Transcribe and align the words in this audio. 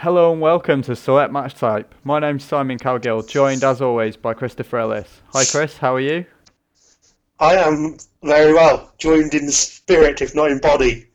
Hello 0.00 0.30
and 0.30 0.40
welcome 0.40 0.80
to 0.82 0.94
Select 0.94 1.32
Match 1.32 1.56
Type. 1.56 1.92
My 2.04 2.20
name's 2.20 2.44
Simon 2.44 2.78
Calgill, 2.78 3.28
joined 3.28 3.64
as 3.64 3.82
always 3.82 4.16
by 4.16 4.32
Christopher 4.32 4.78
Ellis. 4.78 5.22
Hi 5.32 5.44
Chris, 5.44 5.76
how 5.76 5.96
are 5.96 6.00
you? 6.00 6.24
I 7.40 7.56
am 7.56 7.96
very 8.22 8.54
well, 8.54 8.92
joined 8.98 9.34
in 9.34 9.50
spirit, 9.50 10.22
if 10.22 10.36
not 10.36 10.52
in 10.52 10.60
body. 10.60 11.08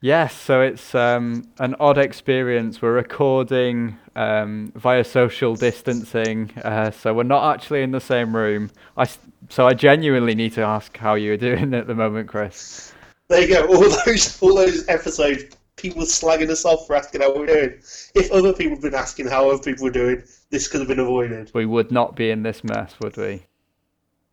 Yes, 0.00 0.36
so 0.36 0.60
it's 0.60 0.94
um, 0.94 1.48
an 1.58 1.74
odd 1.80 1.98
experience. 1.98 2.80
We're 2.80 2.92
recording 2.92 3.98
um, 4.14 4.72
via 4.76 5.02
social 5.02 5.56
distancing, 5.56 6.52
uh, 6.62 6.92
so 6.92 7.12
we're 7.12 7.24
not 7.24 7.56
actually 7.56 7.82
in 7.82 7.90
the 7.90 8.00
same 8.00 8.36
room. 8.36 8.70
I, 8.96 9.08
so 9.48 9.66
I 9.66 9.74
genuinely 9.74 10.36
need 10.36 10.52
to 10.52 10.62
ask 10.62 10.96
how 10.96 11.16
you're 11.16 11.36
doing 11.48 11.74
at 11.74 11.88
the 11.88 11.94
moment, 11.96 12.28
Chris. 12.28 12.92
There 13.26 13.40
you 13.40 13.48
go. 13.48 13.66
All 13.66 13.80
those, 13.80 14.40
all 14.40 14.54
those 14.54 14.88
episodes 14.88 15.56
people 15.78 16.02
slagging 16.02 16.50
us 16.50 16.64
off 16.64 16.86
for 16.86 16.96
asking 16.96 17.22
how 17.22 17.34
we're 17.34 17.46
doing. 17.46 17.80
If 18.14 18.30
other 18.30 18.52
people 18.52 18.76
had 18.76 18.82
been 18.82 18.94
asking 18.94 19.28
how 19.28 19.48
other 19.50 19.62
people 19.62 19.84
were 19.84 19.90
doing, 19.90 20.22
this 20.50 20.68
could 20.68 20.80
have 20.80 20.88
been 20.88 20.98
avoided. 20.98 21.50
We 21.54 21.66
would 21.66 21.90
not 21.90 22.16
be 22.16 22.30
in 22.30 22.42
this 22.42 22.62
mess, 22.64 22.94
would 23.00 23.16
we? 23.16 23.46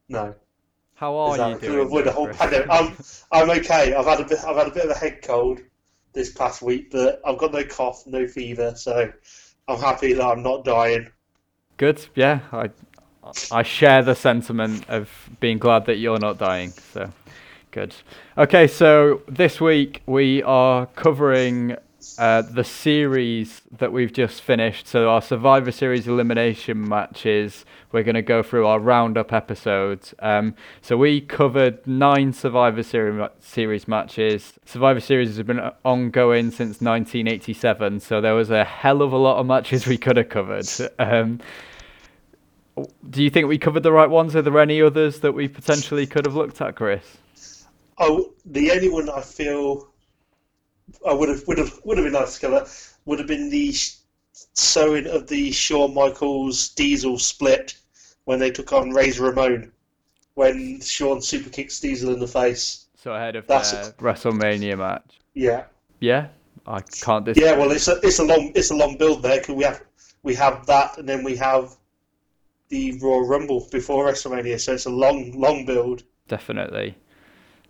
No. 0.10 0.36
How 0.96 1.16
are 1.16 1.32
exactly. 1.32 1.68
you 1.68 1.74
doing? 1.76 1.88
avoid 1.88 2.08
a 2.08 2.12
whole 2.12 2.28
pandemic. 2.30 2.68
I'm, 2.70 2.98
I'm 3.32 3.50
okay. 3.60 3.94
I've 3.94 4.06
had 4.06 4.22
a 4.22 4.26
bit. 4.26 4.40
I've 4.46 4.56
had 4.56 4.68
a 4.68 4.72
bit 4.72 4.86
of 4.86 4.92
a 4.92 4.98
head 4.98 5.22
cold 5.22 5.62
this 6.14 6.32
past 6.32 6.62
week, 6.62 6.92
but 6.92 7.22
I've 7.26 7.38
got 7.38 7.52
no 7.52 7.64
cough, 7.64 8.04
no 8.08 8.28
fever, 8.28 8.74
so 8.76 9.12
I'm 9.68 9.80
happy 9.80 10.14
that 10.14 10.26
I'm 10.26 10.42
not 10.42 10.64
dying. 10.64 11.12
Good. 11.78 12.06
Yeah, 12.16 12.40
I 12.52 12.70
I 13.52 13.64
share 13.64 14.04
the 14.04 14.16
sentiment 14.16 14.88
of 14.88 15.10
being 15.40 15.58
glad 15.58 15.86
that 15.88 15.98
you're 15.98 16.20
not 16.20 16.38
dying. 16.38 16.72
So 16.72 17.12
Good. 17.76 17.94
Okay, 18.38 18.68
so 18.68 19.22
this 19.28 19.60
week 19.60 20.02
we 20.06 20.42
are 20.44 20.86
covering 20.86 21.76
uh, 22.18 22.42
the 22.44 22.64
series 22.64 23.64
that 23.70 23.92
we've 23.92 24.14
just 24.14 24.44
finished. 24.44 24.88
So 24.88 25.10
our 25.10 25.22
Survivor 25.22 25.74
Series 25.74 26.08
elimination 26.08 26.88
matches. 26.88 27.66
We're 27.92 28.04
going 28.04 28.16
to 28.16 28.22
go 28.22 28.44
through 28.44 28.66
our 28.66 28.80
roundup 28.80 29.34
episodes. 29.34 30.14
Um, 30.20 30.56
so 30.82 30.96
we 30.96 31.20
covered 31.20 31.86
nine 31.86 32.32
Survivor 32.32 32.82
Series 32.82 33.88
matches. 33.90 34.54
Survivor 34.64 35.02
Series 35.02 35.36
has 35.36 35.46
been 35.46 35.60
ongoing 35.84 36.52
since 36.52 36.80
1987, 36.80 38.00
so 38.00 38.22
there 38.22 38.36
was 38.36 38.52
a 38.52 38.64
hell 38.64 39.02
of 39.02 39.12
a 39.12 39.18
lot 39.18 39.38
of 39.38 39.48
matches 39.48 39.86
we 39.86 39.98
could 39.98 40.16
have 40.16 40.30
covered. 40.30 40.66
Um, 40.98 41.42
do 43.10 43.22
you 43.22 43.30
think 43.30 43.50
we 43.50 43.58
covered 43.58 43.84
the 43.84 43.92
right 43.92 44.10
ones? 44.10 44.34
Are 44.34 44.42
there 44.42 44.62
any 44.62 44.82
others 44.82 45.20
that 45.20 45.34
we 45.34 45.50
potentially 45.50 46.08
could 46.08 46.26
have 46.26 46.36
looked 46.36 46.62
at, 46.62 46.78
Chris? 46.78 47.18
Oh, 47.98 48.34
the 48.46 48.72
only 48.72 48.90
one 48.90 49.10
I 49.10 49.22
feel 49.22 49.90
I 51.08 51.14
would 51.14 51.30
have 51.30 51.48
would 51.48 51.58
have 51.58 51.80
would 51.84 51.98
have 51.98 52.06
been 52.06 52.14
nice 52.14 52.36
to 52.36 52.42
cover 52.42 52.68
would 53.06 53.20
have 53.20 53.28
been 53.28 53.50
the 53.50 53.74
sowing 54.54 55.08
of 55.08 55.28
the 55.28 55.52
Shawn 55.52 55.94
Michaels 55.94 56.70
Diesel 56.70 57.18
split 57.20 57.76
when 58.26 58.40
they 58.40 58.52
took 58.52 58.74
on 58.74 58.92
Razor 58.92 59.24
Ramon 59.24 59.72
when 60.34 60.82
Shawn 60.82 61.22
super 61.22 61.50
kicks 61.50 61.80
Diesel 61.80 62.14
in 62.14 62.20
the 62.20 62.28
face. 62.28 62.86
So 62.98 63.14
ahead 63.14 63.36
of 63.36 63.48
That's 63.48 63.72
their 63.72 63.92
WrestleMania 63.94 64.78
match. 64.78 65.20
Yeah. 65.34 65.66
Yeah, 66.00 66.28
I 66.68 66.82
can't. 66.82 67.26
Dis- 67.26 67.38
yeah, 67.38 67.56
well, 67.56 67.72
it's 67.72 67.88
a 67.88 68.00
it's 68.04 68.20
a 68.20 68.24
long 68.24 68.52
it's 68.56 68.72
a 68.72 68.76
long 68.76 68.98
build 68.98 69.24
there 69.24 69.40
because 69.40 69.56
we 69.56 69.64
have 69.64 69.82
we 70.24 70.36
have 70.36 70.66
that 70.66 70.98
and 70.98 71.08
then 71.08 71.24
we 71.24 71.36
have 71.38 71.76
the 72.70 72.98
Royal 73.00 73.26
Rumble 73.26 73.68
before 73.72 74.06
WrestleMania, 74.06 74.60
so 74.60 74.74
it's 74.74 74.86
a 74.86 74.90
long 74.90 75.40
long 75.40 75.66
build. 75.66 76.04
Definitely. 76.28 76.96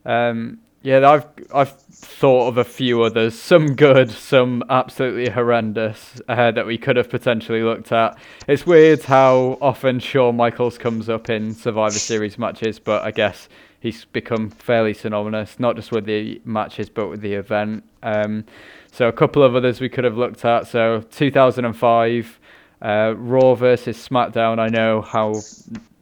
Um, 0.06 0.59
yeah, 0.85 1.09
I've 1.09 1.25
I've 1.52 1.72
thought 1.72 2.47
of 2.47 2.57
a 2.59 2.63
few 2.63 3.02
others, 3.02 3.38
some 3.38 3.75
good, 3.75 4.12
some 4.12 4.63
absolutely 4.69 5.30
horrendous 5.30 6.22
uh, 6.28 6.52
that 6.52 6.68
we 6.68 6.78
could 6.78 6.96
have 6.96 7.09
potentially 7.09 7.63
looked 7.63 7.91
at. 7.91 8.18
It's 8.47 8.68
weird 8.68 9.02
how 9.02 9.57
often 9.62 10.00
Shawn 10.00 10.35
Michaels 10.35 10.78
comes 10.78 11.09
up 11.09 11.30
in 11.31 11.56
Survivor 11.56 11.97
Series 11.97 12.38
matches, 12.38 12.78
but 12.78 13.02
I 13.02 13.09
guess 13.09 13.50
he's 13.80 14.06
become 14.06 14.52
fairly 14.52 14.94
synonymous, 14.94 15.59
not 15.59 15.75
just 15.75 15.91
with 15.91 16.06
the 16.06 16.40
matches 16.46 16.88
but 16.88 17.07
with 17.07 17.22
the 17.22 17.34
event. 17.34 17.84
Um, 18.03 18.46
so 18.91 19.07
a 19.07 19.12
couple 19.12 19.41
of 19.41 19.56
others 19.56 19.81
we 19.81 19.90
could 19.90 20.03
have 20.03 20.18
looked 20.18 20.46
at. 20.46 20.68
So 20.68 21.01
2005. 21.01 22.40
Uh, 22.81 23.16
Raw 23.18 23.56
versus 23.56 23.97
SmackDown. 23.97 24.59
I 24.59 24.68
know 24.68 25.01
how 25.01 25.34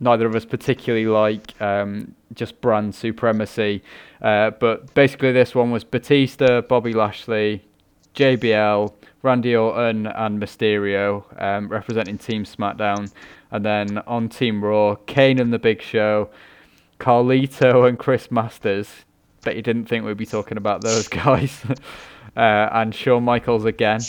neither 0.04 0.28
of 0.28 0.36
us 0.36 0.46
particularly 0.46 1.08
like 1.08 1.60
um, 1.62 2.14
just 2.34 2.60
brand 2.62 2.94
supremacy, 2.94 3.82
uh, 4.22 4.52
but 4.52 4.94
basically 4.94 5.32
this 5.32 5.56
one 5.56 5.72
was 5.72 5.84
Batista, 5.84 6.62
Bobby 6.62 6.94
Lashley, 6.94 7.64
JBL, 8.14 8.94
Randy 9.22 9.56
Orton, 9.56 10.08
and 10.08 10.42
Mysterio 10.42 11.24
um, 11.42 11.70
representing 11.70 12.18
Team 12.18 12.44
SmackDown, 12.44 13.12
and 13.52 13.66
then 13.66 13.98
on 14.00 14.30
Team 14.30 14.64
Raw, 14.64 14.96
Kane 15.08 15.40
and 15.40 15.54
The 15.54 15.60
Big 15.60 15.82
Show, 15.82 16.30
Carlito 17.00 17.88
and 17.88 17.98
Chris 17.98 18.30
Masters. 18.30 18.90
Bet 19.42 19.56
you 19.56 19.62
didn't 19.62 19.86
think 19.86 20.06
we'd 20.06 20.18
be 20.18 20.26
talking 20.26 20.58
about 20.58 20.82
those 20.82 21.08
guys, 21.24 21.64
uh, 22.36 22.70
and 22.72 22.94
Shawn 22.94 23.24
Michaels 23.24 23.66
again. 23.66 24.02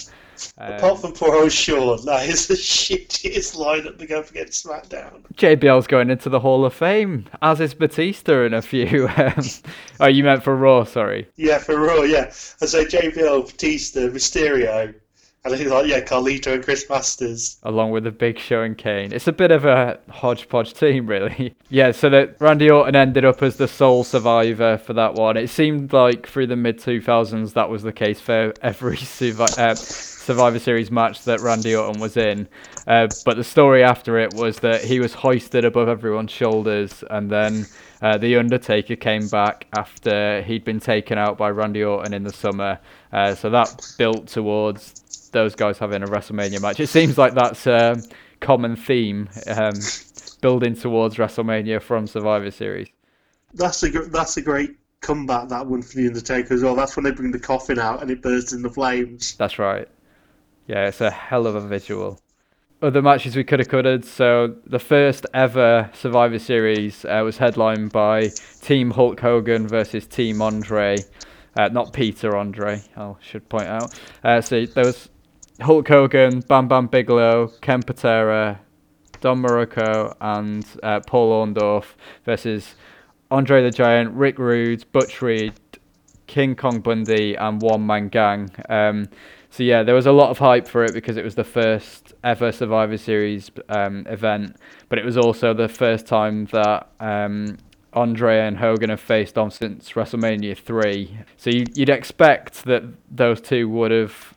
Um, 0.58 0.72
Apart 0.72 1.00
from 1.00 1.12
poor 1.12 1.34
old 1.34 1.52
Shawn, 1.52 2.04
that 2.06 2.28
is 2.28 2.46
the 2.46 2.54
shittiest 2.54 3.56
lineup 3.56 3.98
to 3.98 4.06
go 4.06 4.20
up 4.20 4.30
against 4.30 4.64
SmackDown. 4.64 5.22
JBL's 5.34 5.86
going 5.86 6.10
into 6.10 6.28
the 6.28 6.40
Hall 6.40 6.64
of 6.64 6.74
Fame, 6.74 7.26
as 7.42 7.60
is 7.60 7.74
Batista 7.74 8.44
in 8.44 8.54
a 8.54 8.62
few. 8.62 9.08
Um, 9.24 9.44
oh, 10.00 10.06
you 10.06 10.24
meant 10.24 10.42
for 10.42 10.56
Raw, 10.56 10.84
sorry. 10.84 11.26
Yeah, 11.36 11.58
for 11.58 11.78
Raw, 11.80 12.02
yeah. 12.02 12.26
I 12.60 12.66
say 12.66 12.84
JBL, 12.84 13.46
Batista, 13.46 14.00
Mysterio, 14.08 14.94
and 15.44 15.54
he's 15.54 15.68
like, 15.68 15.86
yeah, 15.86 16.00
Carlito 16.00 16.54
and 16.54 16.64
Chris 16.64 16.88
Masters. 16.88 17.58
Along 17.64 17.90
with 17.90 18.04
the 18.04 18.10
Big 18.10 18.38
Show 18.38 18.62
and 18.62 18.78
Kane. 18.78 19.12
It's 19.12 19.28
a 19.28 19.32
bit 19.32 19.50
of 19.50 19.66
a 19.66 19.98
hodgepodge 20.08 20.72
team, 20.72 21.06
really. 21.06 21.54
yeah, 21.68 21.92
so 21.92 22.08
that 22.08 22.36
Randy 22.40 22.70
Orton 22.70 22.96
ended 22.96 23.26
up 23.26 23.42
as 23.42 23.56
the 23.56 23.68
sole 23.68 24.04
survivor 24.04 24.78
for 24.78 24.94
that 24.94 25.14
one. 25.14 25.36
It 25.36 25.50
seemed 25.50 25.92
like 25.92 26.26
through 26.26 26.46
the 26.46 26.56
mid 26.56 26.78
2000s 26.78 27.52
that 27.52 27.68
was 27.68 27.82
the 27.82 27.92
case 27.92 28.20
for 28.20 28.54
every 28.62 28.96
survivor. 28.98 29.60
Uh, 29.60 29.74
Survivor 30.24 30.58
Series 30.58 30.90
match 30.90 31.24
that 31.24 31.40
Randy 31.40 31.76
Orton 31.76 32.00
was 32.00 32.16
in. 32.16 32.48
Uh, 32.86 33.08
but 33.26 33.36
the 33.36 33.44
story 33.44 33.84
after 33.84 34.18
it 34.18 34.32
was 34.32 34.60
that 34.60 34.82
he 34.82 34.98
was 34.98 35.12
hoisted 35.12 35.66
above 35.66 35.86
everyone's 35.86 36.30
shoulders, 36.30 37.04
and 37.10 37.30
then 37.30 37.66
uh, 38.00 38.16
the 38.16 38.36
Undertaker 38.36 38.96
came 38.96 39.28
back 39.28 39.66
after 39.76 40.40
he'd 40.40 40.64
been 40.64 40.80
taken 40.80 41.18
out 41.18 41.36
by 41.36 41.50
Randy 41.50 41.84
Orton 41.84 42.14
in 42.14 42.22
the 42.24 42.32
summer. 42.32 42.78
Uh, 43.12 43.34
so 43.34 43.50
that 43.50 43.94
built 43.98 44.26
towards 44.26 45.03
those 45.34 45.54
guys 45.54 45.76
having 45.76 46.02
a 46.02 46.06
WrestleMania 46.06 46.62
match. 46.62 46.80
It 46.80 46.86
seems 46.86 47.18
like 47.18 47.34
that's 47.34 47.66
a 47.66 47.96
common 48.40 48.76
theme, 48.76 49.28
um, 49.48 49.74
building 50.40 50.74
towards 50.74 51.16
WrestleMania 51.16 51.82
from 51.82 52.06
Survivor 52.06 52.50
Series. 52.50 52.88
That's 53.52 53.82
a 53.82 53.90
that's 53.90 54.38
a 54.38 54.42
great 54.42 54.76
comeback 55.02 55.48
that 55.50 55.66
one 55.66 55.82
for 55.82 55.96
the 55.96 56.06
Undertaker 56.06 56.54
as 56.54 56.62
well. 56.62 56.74
That's 56.74 56.96
when 56.96 57.04
they 57.04 57.10
bring 57.10 57.30
the 57.30 57.38
coffin 57.38 57.78
out 57.78 58.00
and 58.00 58.10
it 58.10 58.22
bursts 58.22 58.52
into 58.52 58.70
flames. 58.70 59.36
That's 59.36 59.58
right. 59.58 59.86
Yeah, 60.66 60.86
it's 60.86 61.02
a 61.02 61.10
hell 61.10 61.46
of 61.46 61.54
a 61.54 61.60
visual. 61.60 62.18
Other 62.82 63.02
matches 63.02 63.36
we 63.36 63.44
could 63.44 63.60
have 63.60 63.68
covered. 63.68 64.04
So 64.04 64.56
the 64.66 64.78
first 64.78 65.26
ever 65.34 65.90
Survivor 65.94 66.38
Series 66.38 67.04
uh, 67.04 67.22
was 67.24 67.36
headlined 67.38 67.92
by 67.92 68.28
Team 68.62 68.90
Hulk 68.90 69.20
Hogan 69.20 69.68
versus 69.68 70.06
Team 70.06 70.42
Andre. 70.42 70.96
Uh, 71.56 71.68
not 71.68 71.92
Peter 71.92 72.36
Andre, 72.36 72.82
I 72.96 73.14
should 73.20 73.48
point 73.48 73.68
out. 73.68 73.98
Uh, 74.24 74.40
so 74.40 74.66
there 74.66 74.84
was 74.84 75.08
Hulk 75.60 75.86
Hogan, 75.88 76.40
Bam 76.40 76.68
Bam 76.68 76.88
Bigelow, 76.88 77.52
Ken 77.60 77.82
Patera, 77.82 78.60
Don 79.20 79.42
Muraco, 79.42 80.14
and 80.20 80.66
uh, 80.82 81.00
Paul 81.06 81.46
Orndorff 81.46 81.94
versus 82.24 82.74
Andre 83.30 83.62
the 83.62 83.70
Giant, 83.70 84.12
Rick 84.14 84.38
Rude, 84.38 84.84
Butch 84.92 85.22
Reed, 85.22 85.54
King 86.26 86.56
Kong 86.56 86.80
Bundy, 86.80 87.34
and 87.34 87.62
One 87.62 87.86
Man 87.86 88.08
Gang. 88.08 88.50
Um, 88.68 89.08
so 89.50 89.62
yeah, 89.62 89.84
there 89.84 89.94
was 89.94 90.06
a 90.06 90.12
lot 90.12 90.30
of 90.30 90.38
hype 90.38 90.66
for 90.66 90.82
it 90.82 90.92
because 90.92 91.16
it 91.16 91.24
was 91.24 91.36
the 91.36 91.44
first 91.44 92.12
ever 92.24 92.50
Survivor 92.50 92.98
Series 92.98 93.52
um, 93.68 94.04
event, 94.08 94.56
but 94.88 94.98
it 94.98 95.04
was 95.04 95.16
also 95.16 95.54
the 95.54 95.68
first 95.68 96.06
time 96.06 96.46
that 96.46 96.88
um, 96.98 97.58
Andre 97.92 98.40
and 98.40 98.58
Hogan 98.58 98.90
have 98.90 99.00
faced 99.00 99.38
off 99.38 99.52
since 99.52 99.92
WrestleMania 99.92 100.58
three. 100.58 101.16
So 101.36 101.50
you, 101.50 101.64
would 101.78 101.88
expect 101.88 102.64
that 102.64 102.82
those 103.08 103.40
two 103.40 103.68
would 103.68 103.92
have 103.92 104.33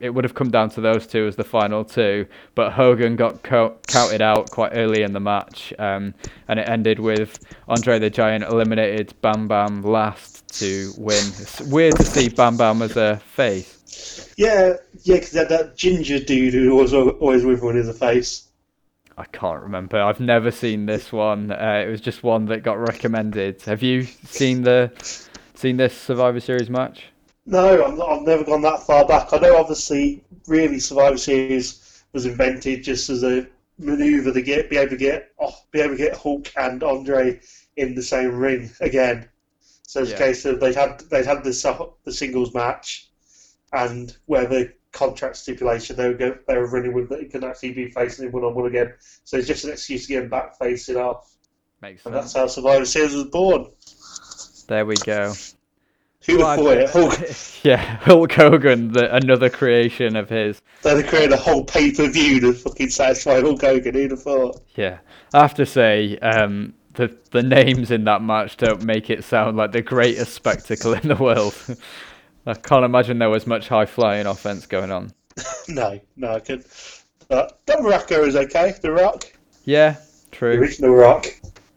it 0.00 0.10
would 0.10 0.24
have 0.24 0.34
come 0.34 0.50
down 0.50 0.70
to 0.70 0.80
those 0.80 1.06
two 1.06 1.26
as 1.26 1.36
the 1.36 1.44
final 1.44 1.84
two, 1.84 2.26
but 2.54 2.72
Hogan 2.72 3.16
got 3.16 3.42
co- 3.42 3.76
counted 3.86 4.22
out 4.22 4.50
quite 4.50 4.72
early 4.74 5.02
in 5.02 5.12
the 5.12 5.20
match, 5.20 5.72
um, 5.78 6.14
and 6.46 6.60
it 6.60 6.68
ended 6.68 7.00
with 7.00 7.38
Andre 7.68 7.98
the 7.98 8.10
Giant 8.10 8.44
eliminated 8.44 9.14
Bam 9.20 9.48
Bam 9.48 9.82
last 9.82 10.48
to 10.60 10.92
win. 10.96 11.16
It's 11.16 11.60
weird 11.62 11.96
to 11.96 12.04
see 12.04 12.28
Bam 12.28 12.56
Bam 12.56 12.82
as 12.82 12.96
a 12.96 13.16
face. 13.16 14.32
Yeah, 14.36 14.74
yeah, 15.02 15.16
because 15.16 15.32
that, 15.32 15.48
that 15.48 15.76
ginger 15.76 16.20
dude 16.20 16.54
who 16.54 16.74
was 16.74 16.94
always 16.94 17.44
with 17.44 17.62
one 17.62 17.76
in 17.76 17.86
the 17.86 17.92
face. 17.92 18.44
I 19.16 19.24
can't 19.24 19.62
remember. 19.62 20.00
I've 20.00 20.20
never 20.20 20.52
seen 20.52 20.86
this 20.86 21.10
one. 21.10 21.50
Uh, 21.50 21.82
it 21.84 21.90
was 21.90 22.00
just 22.00 22.22
one 22.22 22.46
that 22.46 22.62
got 22.62 22.78
recommended. 22.78 23.62
Have 23.62 23.82
you 23.82 24.04
seen 24.04 24.62
the 24.62 24.92
seen 25.54 25.76
this 25.76 25.96
Survivor 25.96 26.38
Series 26.38 26.70
match? 26.70 27.06
No, 27.48 27.82
I'm 27.82 27.96
not, 27.96 28.10
I've 28.10 28.26
never 28.26 28.44
gone 28.44 28.60
that 28.60 28.82
far 28.82 29.06
back. 29.06 29.32
I 29.32 29.38
know, 29.38 29.56
obviously, 29.56 30.22
really, 30.46 30.78
Survivor 30.78 31.16
Series 31.16 32.02
was 32.12 32.26
invented 32.26 32.84
just 32.84 33.08
as 33.08 33.24
a 33.24 33.46
maneuver 33.78 34.32
to 34.34 34.42
get 34.42 34.68
be 34.68 34.76
able 34.76 34.90
to 34.90 34.96
get 34.98 35.30
oh, 35.40 35.54
be 35.70 35.80
able 35.80 35.96
to 35.96 36.02
get 36.02 36.14
Hulk 36.14 36.52
and 36.56 36.82
Andre 36.82 37.40
in 37.76 37.94
the 37.94 38.02
same 38.02 38.34
ring 38.36 38.70
again. 38.80 39.30
So 39.82 40.02
it's 40.02 40.10
Yeah. 40.10 40.16
a 40.16 40.18
case 40.18 40.44
of 40.44 40.60
they'd 40.60 40.74
had 40.74 41.00
they'd 41.10 41.24
had 41.24 41.38
uh, 41.38 41.86
the 42.04 42.12
singles 42.12 42.52
match, 42.52 43.08
and 43.72 44.14
where 44.26 44.46
the 44.46 44.74
contract 44.92 45.36
stipulation 45.36 45.96
they 45.96 46.08
were 46.08 46.14
go, 46.14 46.38
they 46.46 46.58
were 46.58 46.68
running 46.68 46.92
with 46.92 47.08
that 47.08 47.20
it 47.20 47.30
can 47.30 47.44
actually 47.44 47.72
be 47.72 47.88
facing 47.90 48.26
him 48.26 48.32
one 48.32 48.44
on 48.44 48.54
one 48.54 48.66
again. 48.66 48.92
So 49.24 49.38
it's 49.38 49.48
just 49.48 49.64
an 49.64 49.72
excuse 49.72 50.06
to 50.06 50.12
get 50.12 50.24
him 50.24 50.28
back 50.28 50.58
facing 50.58 50.98
off, 50.98 51.34
Makes 51.80 52.04
and 52.04 52.14
sense. 52.14 52.34
that's 52.34 52.34
how 52.34 52.46
Survivor 52.46 52.84
Series 52.84 53.14
was 53.14 53.24
born. 53.24 53.70
There 54.66 54.84
we 54.84 54.96
go. 54.96 55.32
Who'd 56.26 56.40
have 56.40 56.58
thought 56.58 56.76
it? 56.76 56.90
Hulk, 56.90 57.18
yeah, 57.64 57.76
Hulk 57.98 58.32
Hogan, 58.32 58.92
the, 58.92 59.14
another 59.14 59.48
creation 59.48 60.16
of 60.16 60.28
his. 60.28 60.60
they'd 60.82 60.96
have 60.98 61.06
created 61.06 61.32
a 61.32 61.36
whole 61.36 61.64
pay 61.64 61.92
per 61.92 62.08
view 62.08 62.40
to 62.40 62.52
fucking 62.52 62.90
satisfy 62.90 63.40
Hulk 63.40 63.60
Hogan. 63.60 63.94
Who'd 63.94 64.10
have 64.10 64.22
thought? 64.22 64.60
Yeah, 64.74 64.98
I 65.32 65.40
have 65.40 65.54
to 65.54 65.64
say, 65.66 66.18
um, 66.18 66.74
the 66.94 67.16
the 67.30 67.42
names 67.42 67.90
in 67.92 68.04
that 68.04 68.20
match 68.22 68.56
don't 68.56 68.82
make 68.82 69.10
it 69.10 69.22
sound 69.24 69.56
like 69.56 69.72
the 69.72 69.82
greatest 69.82 70.34
spectacle 70.34 70.92
in 70.94 71.06
the 71.08 71.14
world. 71.16 71.54
I 72.46 72.54
can't 72.54 72.84
imagine 72.84 73.18
there 73.18 73.30
was 73.30 73.46
much 73.46 73.68
high 73.68 73.86
flying 73.86 74.26
offense 74.26 74.66
going 74.66 74.90
on. 74.90 75.12
No, 75.68 76.00
no, 76.16 76.32
I 76.34 76.40
could. 76.40 76.64
But 77.28 77.64
Don 77.66 77.84
Muraco 77.84 78.26
is 78.26 78.34
okay. 78.34 78.74
The 78.82 78.90
Rock, 78.90 79.24
Yeah, 79.64 79.96
true. 80.32 80.52
the 80.54 80.58
original 80.58 80.94
Rock. 80.94 81.26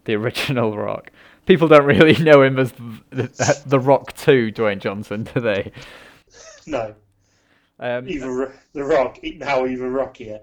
The 0.05 0.15
original 0.15 0.75
Rock. 0.75 1.11
People 1.45 1.67
don't 1.67 1.85
really 1.85 2.15
know 2.23 2.41
him 2.43 2.57
as 2.59 2.71
the, 3.09 3.63
the 3.65 3.79
Rock 3.79 4.13
2, 4.15 4.51
Dwayne 4.51 4.79
Johnson, 4.79 5.23
do 5.23 5.39
they? 5.39 5.71
No, 6.67 6.95
Um, 7.79 8.07
even 8.07 8.29
Ro- 8.29 8.51
the 8.73 8.83
Rock. 8.83 9.19
Now 9.23 9.65
even 9.65 9.91
rockier. 9.91 10.39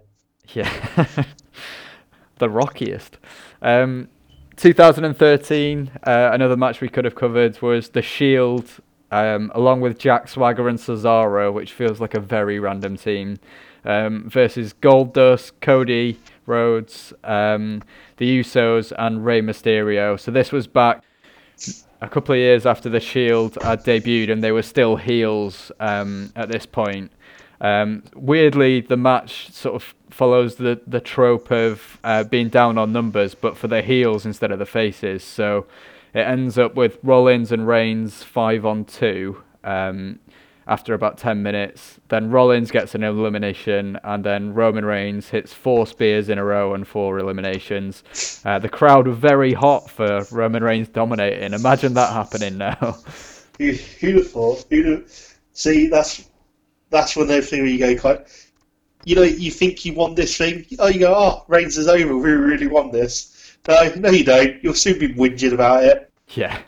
Yeah. 0.55 1.07
the 2.39 2.49
rockiest. 2.51 3.19
Um, 3.63 4.09
2013, 4.57 5.91
uh, 6.05 6.31
another 6.33 6.57
match 6.57 6.81
we 6.81 6.89
could 6.89 7.05
have 7.05 7.15
covered 7.15 7.61
was 7.63 7.91
The 7.91 8.03
Shield, 8.03 8.69
um, 9.13 9.53
along 9.55 9.81
with 9.81 9.99
Jack 9.99 10.29
Swagger 10.29 10.69
and 10.69 10.79
Cesaro, 10.79 11.53
which 11.53 11.73
feels 11.73 12.01
like 12.01 12.15
a 12.15 12.21
very 12.21 12.59
random 12.59 12.97
team, 12.97 13.39
um, 13.85 14.29
versus 14.29 14.75
Goldust, 14.75 15.53
Cody 15.61 16.19
Rhodes, 16.49 17.13
um, 17.23 17.83
the 18.17 18.41
Usos, 18.41 18.93
and 18.99 19.25
Rey 19.25 19.41
Mysterio. 19.43 20.19
So 20.19 20.31
this 20.31 20.51
was 20.51 20.67
back 20.67 21.05
a 22.01 22.09
couple 22.09 22.35
of 22.35 22.39
years 22.39 22.67
after 22.67 22.89
The 22.89 23.01
Shield 23.01 23.59
had 23.63 23.85
debuted, 23.85 24.31
and 24.33 24.43
they 24.43 24.53
were 24.53 24.63
still 24.63 24.97
heels 24.97 25.71
um, 25.79 26.33
at 26.35 26.49
this 26.51 26.67
point. 26.67 27.13
Um, 27.61 28.05
weirdly, 28.15 28.81
the 28.81 28.97
match 28.97 29.51
sort 29.53 29.75
of 29.75 29.95
follows 30.11 30.57
the, 30.57 30.81
the 30.87 31.01
trope 31.01 31.51
of 31.51 31.99
uh, 32.05 32.25
being 32.25 32.49
down 32.49 32.79
on 32.79 32.93
numbers, 32.93 33.35
but 33.35 33.57
for 33.57 33.69
the 33.69 33.83
heels 33.83 34.25
instead 34.25 34.53
of 34.53 34.59
the 34.59 34.67
faces. 34.67 35.25
So 35.25 35.67
it 36.15 36.21
ends 36.21 36.57
up 36.57 36.75
with 36.77 36.99
Rollins 37.03 37.53
and 37.53 37.67
Reigns 37.67 38.23
five 38.23 38.65
on 38.65 38.85
two 38.85 39.43
um, 39.65 40.21
after 40.69 40.95
about 40.95 41.19
10 41.19 41.43
minutes. 41.43 41.99
Then 42.09 42.31
Rollins 42.31 42.71
gets 42.71 42.95
an 42.95 43.03
elimination, 43.03 43.99
and 44.05 44.23
then 44.23 44.55
Roman 44.55 44.85
Reigns 44.85 45.29
hits 45.29 45.53
four 45.53 45.87
spears 45.87 46.29
in 46.29 46.39
a 46.39 46.45
row 46.45 46.75
and 46.75 46.87
four 46.87 47.19
eliminations. 47.19 48.43
Uh, 48.45 48.59
the 48.59 48.69
crowd 48.69 49.07
were 49.07 49.15
very 49.15 49.55
hot 49.55 49.91
for 49.91 50.25
Roman 50.31 50.63
Reigns 50.63 50.89
dominating. 50.89 51.55
Imagine 51.55 51.95
that 51.95 52.13
happening 52.13 52.59
now. 52.59 52.99
Who, 53.59 53.73
who'd 53.73 54.17
have 54.17 54.31
thought? 54.31 54.65
Who'd 54.71 54.87
have... 54.87 55.35
See, 55.53 55.89
that's 55.89 56.29
that's 56.91 57.17
when 57.17 57.27
they 57.27 57.41
thing 57.41 57.63
where 57.63 57.71
you 57.71 57.79
go 57.79 58.01
quite. 58.01 58.21
You 59.05 59.17
know, 59.17 59.23
you 59.23 59.51
think 59.51 59.85
you 59.85 59.95
won 59.95 60.15
this 60.15 60.37
thing. 60.37 60.67
Oh, 60.79 60.89
you 60.89 61.01
go, 61.01 61.15
oh, 61.15 61.45
Reigns 61.49 61.79
is 61.79 61.89
over. 61.89 62.17
We 62.17 62.31
really 62.31 62.67
won 62.67 62.91
this. 62.91 63.57
No, 63.67 63.93
no, 63.97 64.11
you 64.11 64.25
don't. 64.25 64.63
You'll 64.63 64.75
soon 64.75 64.99
be 64.99 65.15
whinging 65.15 65.53
about 65.53 65.85
it. 65.85 66.11
Yeah. 66.29 66.59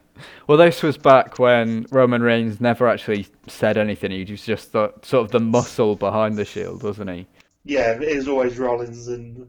Well, 0.47 0.59
this 0.59 0.83
was 0.83 0.97
back 0.97 1.39
when 1.39 1.87
Roman 1.91 2.23
Reigns 2.23 2.61
never 2.61 2.89
actually 2.89 3.27
said 3.47 3.77
anything. 3.77 4.11
He 4.11 4.25
was 4.31 4.45
just 4.45 4.73
the, 4.73 4.93
sort 5.03 5.25
of 5.25 5.31
the 5.31 5.41
muscle 5.41 5.97
behind 5.97 6.37
the 6.37 6.45
Shield, 6.45 6.83
wasn't 6.83 7.11
he? 7.11 7.27
Yeah, 7.65 7.93
it 7.93 8.03
is 8.03 8.29
always 8.29 8.59
Rollins 8.59 9.09
and 9.09 9.49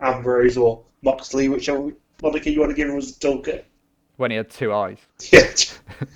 Ambrose 0.00 0.56
or 0.56 0.84
Moxley, 1.02 1.48
whichever 1.48 1.90
moniker 2.22 2.50
you 2.50 2.60
want 2.60 2.70
to 2.70 2.76
give 2.76 2.88
him 2.88 2.96
as 2.96 3.10
a 3.10 3.14
toolkit. 3.14 3.64
When 4.16 4.30
he 4.30 4.36
had 4.36 4.50
two 4.50 4.72
eyes. 4.72 4.98
Yeah. 5.32 5.46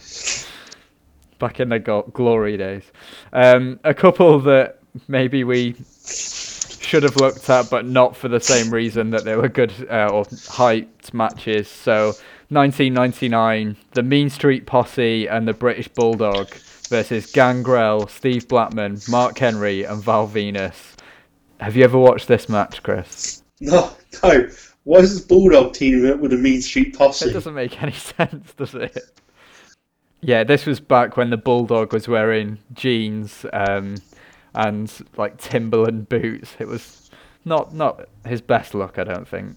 Back 1.38 1.60
in 1.60 1.68
the 1.68 1.78
go- 1.78 2.10
glory 2.14 2.56
days. 2.56 2.84
Um, 3.34 3.78
a 3.84 3.92
couple 3.92 4.38
that 4.40 4.78
maybe 5.06 5.44
we 5.44 5.74
should 6.06 7.02
have 7.02 7.16
looked 7.16 7.50
at, 7.50 7.68
but 7.68 7.84
not 7.84 8.16
for 8.16 8.28
the 8.28 8.40
same 8.40 8.72
reason 8.72 9.10
that 9.10 9.24
they 9.24 9.36
were 9.36 9.48
good 9.48 9.72
uh, 9.90 10.08
or 10.10 10.24
hyped 10.24 11.12
matches. 11.12 11.68
So, 11.68 12.14
1999, 12.48 13.76
the 13.92 14.02
Mean 14.02 14.30
Street 14.30 14.66
Posse 14.66 15.26
and 15.26 15.48
the 15.48 15.52
British 15.52 15.88
Bulldog 15.88 16.48
versus 16.88 17.30
Gangrel, 17.32 18.06
Steve 18.06 18.46
Blackman, 18.46 19.00
Mark 19.08 19.36
Henry, 19.38 19.82
and 19.84 20.02
Val 20.02 20.28
Venis. 20.28 20.94
Have 21.60 21.76
you 21.76 21.84
ever 21.84 21.98
watched 21.98 22.28
this 22.28 22.48
match, 22.48 22.82
Chris? 22.82 23.42
No, 23.58 23.90
no. 24.22 24.48
Why 24.84 24.98
is 24.98 25.14
this 25.14 25.24
Bulldog 25.24 25.72
teaming 25.72 26.10
up 26.10 26.20
with 26.20 26.30
the 26.30 26.36
Mean 26.36 26.60
Street 26.60 26.94
Posse? 26.94 27.30
It 27.30 27.32
doesn't 27.32 27.54
make 27.54 27.82
any 27.82 27.92
sense, 28.18 28.52
does 28.52 28.74
it? 28.74 29.18
Yeah, 30.20 30.44
this 30.44 30.66
was 30.66 30.78
back 30.78 31.16
when 31.16 31.30
the 31.30 31.38
Bulldog 31.38 31.94
was 31.94 32.06
wearing 32.06 32.58
jeans 32.74 33.46
um, 33.54 33.96
and 34.54 34.92
like 35.16 35.38
Timberland 35.38 36.10
boots. 36.10 36.54
It 36.58 36.68
was 36.68 37.10
not 37.46 37.74
not 37.74 38.08
his 38.26 38.42
best 38.42 38.74
look, 38.74 38.98
I 38.98 39.04
don't 39.04 39.26
think. 39.26 39.56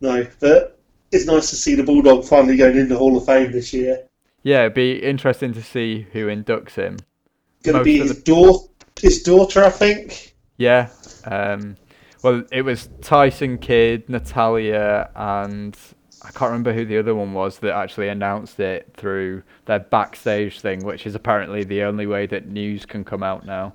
No, 0.00 0.26
but 0.40 0.80
it's 1.14 1.26
nice 1.26 1.50
to 1.50 1.56
see 1.56 1.74
the 1.74 1.82
Bulldog 1.82 2.24
finally 2.24 2.56
going 2.56 2.76
into 2.76 2.94
the 2.94 2.98
Hall 2.98 3.16
of 3.16 3.24
Fame 3.24 3.52
this 3.52 3.72
year. 3.72 4.04
Yeah, 4.42 4.60
it'd 4.60 4.74
be 4.74 5.02
interesting 5.02 5.52
to 5.54 5.62
see 5.62 6.06
who 6.12 6.26
inducts 6.26 6.72
him. 6.74 6.98
Going 7.62 7.78
to 7.78 7.84
be 7.84 7.98
his, 7.98 8.22
daugh- 8.22 8.68
his 9.00 9.22
daughter, 9.22 9.64
I 9.64 9.70
think. 9.70 10.34
Yeah. 10.58 10.90
Um, 11.24 11.76
well, 12.22 12.42
it 12.52 12.62
was 12.62 12.88
Tyson 13.00 13.58
Kidd, 13.58 14.08
Natalya, 14.08 15.10
and 15.14 15.76
I 16.22 16.30
can't 16.30 16.50
remember 16.50 16.72
who 16.74 16.84
the 16.84 16.98
other 16.98 17.14
one 17.14 17.32
was 17.32 17.58
that 17.60 17.74
actually 17.74 18.08
announced 18.08 18.60
it 18.60 18.92
through 18.96 19.42
their 19.64 19.80
backstage 19.80 20.60
thing, 20.60 20.84
which 20.84 21.06
is 21.06 21.14
apparently 21.14 21.64
the 21.64 21.82
only 21.82 22.06
way 22.06 22.26
that 22.26 22.48
news 22.48 22.84
can 22.84 23.04
come 23.04 23.22
out 23.22 23.46
now. 23.46 23.72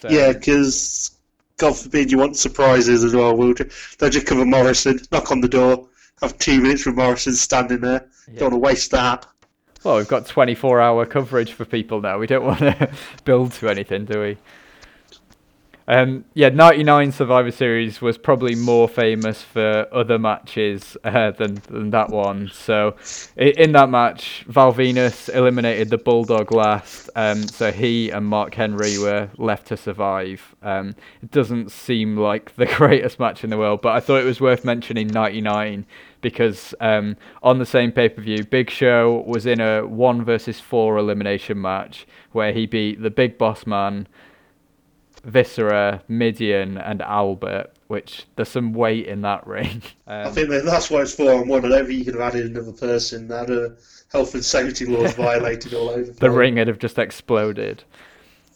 So, 0.00 0.08
Yeah, 0.08 0.32
because 0.32 1.10
God 1.58 1.76
forbid 1.76 2.10
you 2.10 2.18
want 2.18 2.36
surprises 2.36 3.04
as 3.04 3.14
well. 3.14 3.36
Ju- 3.52 3.68
they'll 3.98 4.10
just 4.10 4.26
cover 4.26 4.44
Morrison, 4.46 4.98
knock 5.12 5.30
on 5.30 5.40
the 5.40 5.48
door, 5.48 5.88
have 6.22 6.38
two 6.38 6.60
minutes 6.60 6.86
with 6.86 6.94
Morrison 6.96 7.34
standing 7.34 7.80
there. 7.80 8.08
Yeah. 8.28 8.40
Don't 8.40 8.52
want 8.52 8.62
to 8.62 8.66
waste 8.68 8.90
that. 8.92 9.26
Well, 9.82 9.96
we've 9.96 10.08
got 10.08 10.26
24 10.26 10.80
hour 10.80 11.04
coverage 11.04 11.52
for 11.52 11.64
people 11.64 12.00
now. 12.00 12.18
We 12.18 12.26
don't 12.26 12.44
want 12.44 12.60
to 12.60 12.90
build 13.24 13.52
to 13.54 13.68
anything, 13.68 14.06
do 14.06 14.20
we? 14.20 14.38
Um, 15.86 16.24
yeah, 16.32 16.48
99 16.48 17.12
Survivor 17.12 17.50
Series 17.50 18.00
was 18.00 18.16
probably 18.16 18.54
more 18.54 18.88
famous 18.88 19.42
for 19.42 19.86
other 19.92 20.18
matches 20.18 20.96
uh, 21.04 21.32
than, 21.32 21.56
than 21.68 21.90
that 21.90 22.08
one. 22.08 22.50
So, 22.54 22.96
in 23.36 23.72
that 23.72 23.90
match, 23.90 24.44
Val 24.48 24.72
Venis 24.72 25.28
eliminated 25.34 25.90
the 25.90 25.98
Bulldog 25.98 26.52
last, 26.52 27.10
um, 27.16 27.46
so 27.46 27.70
he 27.70 28.08
and 28.10 28.24
Mark 28.24 28.54
Henry 28.54 28.96
were 28.98 29.28
left 29.36 29.66
to 29.66 29.76
survive. 29.76 30.54
Um, 30.62 30.94
it 31.22 31.30
doesn't 31.30 31.70
seem 31.70 32.16
like 32.16 32.56
the 32.56 32.66
greatest 32.76 33.20
match 33.20 33.44
in 33.44 33.50
the 33.50 33.58
world, 33.58 33.82
but 33.82 33.94
I 33.94 34.00
thought 34.00 34.22
it 34.22 34.26
was 34.26 34.40
worth 34.40 34.64
mentioning 34.64 35.08
99 35.08 35.84
because 36.22 36.74
um, 36.80 37.18
on 37.42 37.58
the 37.58 37.66
same 37.66 37.92
pay 37.92 38.08
per 38.08 38.22
view, 38.22 38.42
Big 38.44 38.70
Show 38.70 39.22
was 39.26 39.44
in 39.44 39.60
a 39.60 39.86
one 39.86 40.24
versus 40.24 40.58
four 40.58 40.96
elimination 40.96 41.60
match 41.60 42.06
where 42.32 42.52
he 42.52 42.64
beat 42.64 43.02
the 43.02 43.10
Big 43.10 43.36
Boss 43.36 43.66
Man, 43.66 44.08
Viscera, 45.24 46.02
Mideon, 46.08 46.78
and 46.78 47.02
Albert. 47.02 47.70
Which 47.88 48.24
there's 48.36 48.48
some 48.48 48.72
weight 48.72 49.06
in 49.06 49.20
that 49.22 49.46
ring. 49.46 49.82
I 50.06 50.22
Um, 50.22 50.32
think 50.34 50.48
that 50.48 50.64
that's 50.64 50.90
why 50.90 51.02
it's 51.02 51.14
four 51.14 51.34
on 51.34 51.48
one. 51.48 51.64
I 51.64 51.68
don't 51.68 51.86
think 51.86 51.98
you 51.98 52.04
could 52.04 52.14
have 52.14 52.34
added 52.34 52.50
another 52.50 52.72
person. 52.72 53.28
That 53.28 53.50
uh, 53.50 53.74
health 54.10 54.34
and 54.34 54.44
safety 54.44 54.86
laws 54.86 55.14
violated 55.16 55.74
all 55.74 55.90
over. 55.90 56.04
the 56.04 56.12
place. 56.12 56.30
ring 56.32 56.54
would 56.56 56.66
have 56.68 56.78
just 56.78 56.98
exploded. 56.98 57.84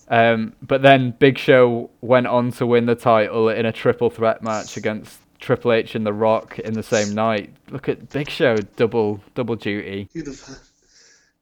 Um, 0.08 0.54
but 0.62 0.80
then 0.80 1.14
Big 1.18 1.36
Show 1.38 1.90
went 2.00 2.26
on 2.26 2.50
to 2.52 2.66
win 2.66 2.86
the 2.86 2.94
title 2.94 3.50
in 3.50 3.66
a 3.66 3.72
triple 3.72 4.08
threat 4.08 4.42
match 4.42 4.78
against 4.78 5.18
Triple 5.38 5.72
H 5.74 5.94
and 5.94 6.06
The 6.06 6.14
Rock 6.14 6.58
in 6.58 6.72
the 6.72 6.82
same 6.82 7.14
night. 7.14 7.52
Look 7.70 7.90
at 7.90 8.08
Big 8.08 8.30
Show 8.30 8.56
double 8.76 9.20
double 9.34 9.56
duty. 9.56 10.08
Who 10.14 10.22
the 10.22 10.30
f- 10.30 10.58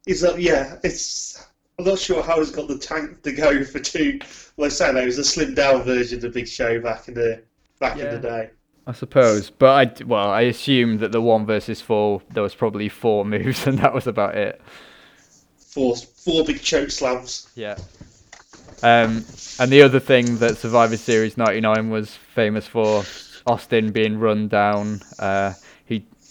Is 0.05 0.19
that 0.21 0.39
yeah? 0.41 0.75
It's 0.83 1.47
I'm 1.79 1.85
not 1.85 1.99
sure 1.99 2.23
how 2.23 2.39
he's 2.39 2.51
got 2.51 2.67
the 2.67 2.77
tank 2.77 3.21
to 3.23 3.31
go 3.31 3.63
for 3.63 3.79
two. 3.79 4.19
Well, 4.55 4.65
I 4.65 4.69
say 4.69 4.91
no, 4.91 5.01
it 5.01 5.05
was 5.05 5.19
a 5.19 5.21
slimmed 5.21 5.55
down 5.55 5.83
version 5.83 6.15
of 6.17 6.21
the 6.23 6.29
Big 6.29 6.47
Show 6.47 6.79
back 6.79 7.07
in 7.07 7.13
the 7.13 7.43
back 7.79 7.97
Yeah. 7.97 8.05
in 8.15 8.21
the 8.21 8.27
day. 8.27 8.49
I 8.87 8.93
suppose, 8.93 9.49
but 9.49 9.69
I 9.75 9.85
d- 9.85 10.03
well, 10.05 10.29
I 10.29 10.41
assumed 10.41 11.01
that 11.01 11.11
the 11.11 11.21
one 11.21 11.45
versus 11.45 11.81
four 11.81 12.21
there 12.33 12.41
was 12.41 12.55
probably 12.55 12.89
four 12.89 13.25
moves 13.25 13.67
and 13.67 13.77
that 13.79 13.93
was 13.93 14.07
about 14.07 14.35
it. 14.35 14.59
four 15.57 15.95
four 15.95 16.43
big 16.45 16.61
choke 16.61 16.89
slams. 16.89 17.49
Yeah. 17.55 17.77
Um, 18.83 19.23
and 19.59 19.71
the 19.71 19.81
other 19.81 19.99
thing 19.99 20.37
that 20.37 20.57
Survivor 20.57 20.97
Series 20.97 21.37
'99 21.37 21.89
was 21.89 22.15
famous 22.33 22.65
for, 22.65 23.03
Austin 23.45 23.91
being 23.91 24.17
run 24.19 24.47
down. 24.47 25.01
Uh, 25.19 25.51
he 25.51 25.57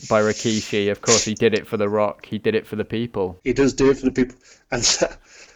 by 0.09 0.21
Rikishi. 0.23 0.91
Of 0.91 1.01
course, 1.01 1.25
he 1.25 1.35
did 1.35 1.55
it 1.55 1.67
for 1.67 1.77
The 1.77 1.89
Rock. 1.89 2.27
He 2.27 2.39
did 2.39 2.55
it 2.55 2.67
for 2.67 2.77
the 2.77 2.85
people. 2.85 3.39
He 3.45 3.53
does 3.53 3.73
do 3.73 3.91
it 3.91 3.99
for 3.99 4.07
the 4.07 4.13
people, 4.13 4.37
and 4.71 4.85
so- 4.85 5.13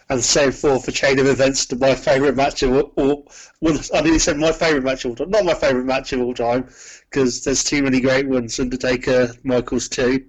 and 0.09 0.23
same 0.25 0.51
for 0.51 0.81
for 0.81 0.91
chain 0.91 1.21
of 1.21 1.27
events 1.27 1.67
to 1.67 1.77
my 1.77 1.95
favourite 1.95 2.35
match 2.35 2.65
of 2.65 2.73
all. 2.73 2.93
all 2.97 3.33
well, 3.61 3.79
I 3.95 4.01
nearly 4.01 4.19
said 4.19 4.39
my 4.39 4.51
favourite 4.51 4.83
match 4.83 5.05
of 5.05 5.11
all 5.13 5.17
time. 5.17 5.31
Not 5.31 5.45
my 5.45 5.55
favourite 5.55 5.87
match 5.87 6.13
of 6.13 6.21
all 6.21 6.35
time 6.35 6.69
because 7.09 7.45
there's 7.45 7.63
too 7.63 7.83
many 7.83 8.01
great 8.01 8.27
ones. 8.29 8.59
Undertaker, 8.59 9.33
Michaels 9.45 9.89
too, 9.89 10.25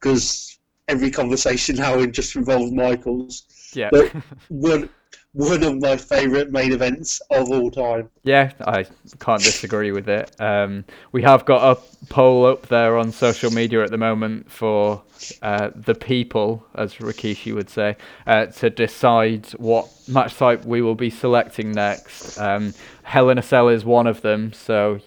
because 0.00 0.58
every 0.88 1.10
conversation 1.12 1.76
now 1.76 2.04
just 2.06 2.34
involves 2.34 2.72
Michaels. 2.72 3.44
Yeah. 3.74 3.90
But 3.92 4.12
one 4.48 4.88
one 5.32 5.62
of 5.62 5.80
my 5.80 5.96
favourite 5.96 6.50
main 6.50 6.72
events 6.72 7.20
of 7.30 7.50
all 7.50 7.70
time. 7.70 8.10
Yeah, 8.22 8.52
I 8.60 8.86
can't 9.18 9.42
disagree 9.42 9.90
with 9.90 10.08
it. 10.08 10.38
Um, 10.40 10.84
we 11.12 11.22
have 11.22 11.44
got 11.44 11.76
a 11.76 11.80
poll 12.06 12.44
up 12.44 12.68
there 12.68 12.98
on 12.98 13.12
social 13.12 13.50
media 13.50 13.82
at 13.82 13.90
the 13.90 13.98
moment 13.98 14.50
for 14.50 15.02
uh, 15.40 15.70
the 15.74 15.94
people, 15.94 16.66
as 16.74 16.94
Rikishi 16.96 17.54
would 17.54 17.70
say, 17.70 17.96
uh, 18.26 18.46
to 18.46 18.68
decide 18.68 19.46
what 19.52 19.88
match 20.06 20.36
type 20.36 20.64
we 20.64 20.82
will 20.82 20.94
be 20.94 21.10
selecting 21.10 21.72
next. 21.72 22.38
Um, 22.38 22.74
Hell 23.02 23.30
in 23.30 23.38
a 23.38 23.42
Cell 23.42 23.68
is 23.68 23.84
one 23.84 24.06
of 24.06 24.20
them, 24.20 24.52
so 24.52 25.00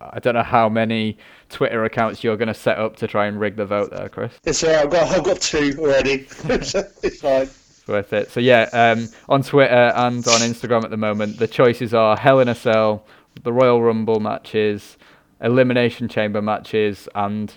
I 0.00 0.18
don't 0.18 0.34
know 0.34 0.42
how 0.42 0.68
many 0.68 1.16
Twitter 1.48 1.84
accounts 1.84 2.24
you're 2.24 2.36
going 2.36 2.48
to 2.48 2.54
set 2.54 2.78
up 2.78 2.96
to 2.96 3.06
try 3.06 3.26
and 3.26 3.38
rig 3.38 3.56
the 3.56 3.66
vote 3.66 3.90
there, 3.90 4.08
Chris. 4.08 4.32
It's 4.44 4.64
alright. 4.64 4.84
I've 4.84 4.90
got 4.90 5.10
I've 5.10 5.24
got 5.24 5.40
two 5.40 5.76
already. 5.78 6.26
it's 6.44 7.20
fine. 7.20 7.48
Worth 7.90 8.12
it. 8.12 8.30
So 8.30 8.40
yeah, 8.40 8.68
um, 8.72 9.08
on 9.28 9.42
Twitter 9.42 9.92
and 9.94 10.26
on 10.26 10.40
Instagram 10.40 10.84
at 10.84 10.90
the 10.90 10.96
moment, 10.96 11.38
the 11.38 11.48
choices 11.48 11.92
are 11.92 12.16
Hell 12.16 12.40
in 12.40 12.48
a 12.48 12.54
Cell, 12.54 13.04
the 13.42 13.52
Royal 13.52 13.82
Rumble 13.82 14.20
matches, 14.20 14.96
Elimination 15.40 16.08
Chamber 16.08 16.40
matches, 16.40 17.08
and 17.14 17.52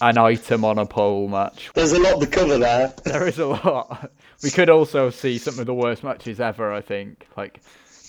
an 0.00 0.18
item 0.18 0.64
on 0.64 0.78
a 0.78 0.86
pole 0.86 1.28
match. 1.28 1.70
There's 1.74 1.92
a 1.92 2.00
lot 2.00 2.20
to 2.20 2.26
cover 2.26 2.58
there. 2.58 2.92
There 3.04 3.26
is 3.26 3.38
a 3.38 3.46
lot. 3.46 4.10
We 4.42 4.50
could 4.50 4.68
also 4.68 5.10
see 5.10 5.38
some 5.38 5.58
of 5.58 5.66
the 5.66 5.74
worst 5.74 6.04
matches 6.04 6.40
ever. 6.40 6.72
I 6.72 6.80
think, 6.80 7.26
like 7.36 7.60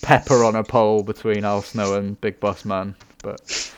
Pepper 0.02 0.44
on 0.44 0.56
a 0.56 0.64
pole 0.64 1.04
between 1.04 1.46
Al 1.46 1.62
Snow 1.62 1.96
and 1.96 2.20
Big 2.20 2.40
Boss 2.40 2.66
Man. 2.66 2.96
But 3.24 3.72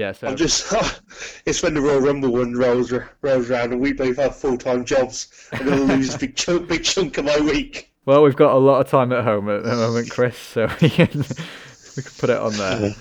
yeah, 0.00 0.12
so 0.12 0.28
I'm 0.28 0.36
just. 0.36 0.72
it's 1.44 1.62
when 1.62 1.74
the 1.74 1.80
Royal 1.82 2.00
Rumble 2.00 2.32
one 2.32 2.54
rolls 2.54 2.90
rolls 3.20 3.50
around, 3.50 3.72
and 3.72 3.80
we 3.82 3.92
both 3.92 4.16
have 4.16 4.34
full 4.34 4.56
time 4.56 4.82
jobs. 4.86 5.28
I'm 5.52 5.66
to 5.66 5.76
lose 5.76 6.14
a 6.14 6.18
big 6.18 6.36
chunk, 6.36 6.68
big 6.68 6.84
chunk 6.84 7.18
of 7.18 7.26
my 7.26 7.38
week. 7.38 7.92
well, 8.06 8.22
we've 8.22 8.34
got 8.34 8.54
a 8.54 8.58
lot 8.58 8.80
of 8.80 8.88
time 8.88 9.12
at 9.12 9.24
home 9.24 9.50
at 9.50 9.62
the 9.62 9.76
moment, 9.76 10.10
Chris. 10.10 10.38
So 10.38 10.68
we 10.80 10.88
can 10.88 11.10
we 11.10 12.02
can 12.02 12.12
put 12.18 12.30
it 12.30 12.38
on 12.38 12.54
there. 12.54 12.94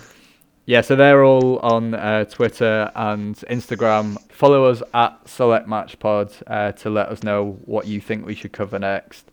Yeah, 0.65 0.81
so 0.81 0.97
they're 0.97 1.23
all 1.23 1.59
on 1.59 1.93
uh, 1.93 2.25
Twitter 2.25 2.91
and 2.93 3.33
Instagram. 3.49 4.17
Follow 4.29 4.65
us 4.65 4.83
at 4.93 5.17
Select 5.27 5.69
Match 5.69 5.97
Pod 5.99 6.33
uh, 6.47 6.73
to 6.73 6.89
let 6.89 7.07
us 7.07 7.23
know 7.23 7.59
what 7.63 7.87
you 7.87 8.01
think 8.01 8.25
we 8.25 8.35
should 8.35 8.51
cover 8.51 8.77
next. 8.77 9.31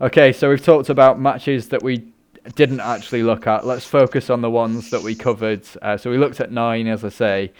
Okay, 0.00 0.32
so 0.32 0.48
we've 0.48 0.64
talked 0.64 0.88
about 0.88 1.18
matches 1.18 1.70
that 1.70 1.82
we 1.82 2.12
didn't 2.54 2.80
actually 2.80 3.22
look 3.22 3.46
at. 3.46 3.66
Let's 3.66 3.84
focus 3.84 4.30
on 4.30 4.40
the 4.40 4.50
ones 4.50 4.90
that 4.90 5.02
we 5.02 5.14
covered. 5.14 5.66
Uh, 5.82 5.96
so 5.96 6.10
we 6.10 6.18
looked 6.18 6.40
at 6.40 6.52
nine, 6.52 6.86
as 6.86 7.04
I 7.04 7.08
say. 7.08 7.52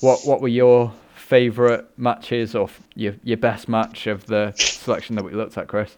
What 0.00 0.20
what 0.24 0.40
were 0.40 0.48
your 0.48 0.92
favourite 1.14 1.84
matches 1.98 2.54
or 2.54 2.64
f- 2.64 2.80
your 2.94 3.14
your 3.22 3.36
best 3.36 3.68
match 3.68 4.06
of 4.06 4.26
the 4.26 4.52
selection 4.56 5.16
that 5.16 5.24
we 5.24 5.32
looked 5.32 5.56
at, 5.58 5.68
Chris? 5.68 5.96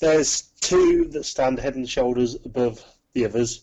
There's 0.00 0.42
two 0.60 1.06
that 1.12 1.24
stand 1.24 1.58
head 1.58 1.76
and 1.76 1.88
shoulders 1.88 2.36
above 2.44 2.84
the 3.12 3.24
others. 3.24 3.62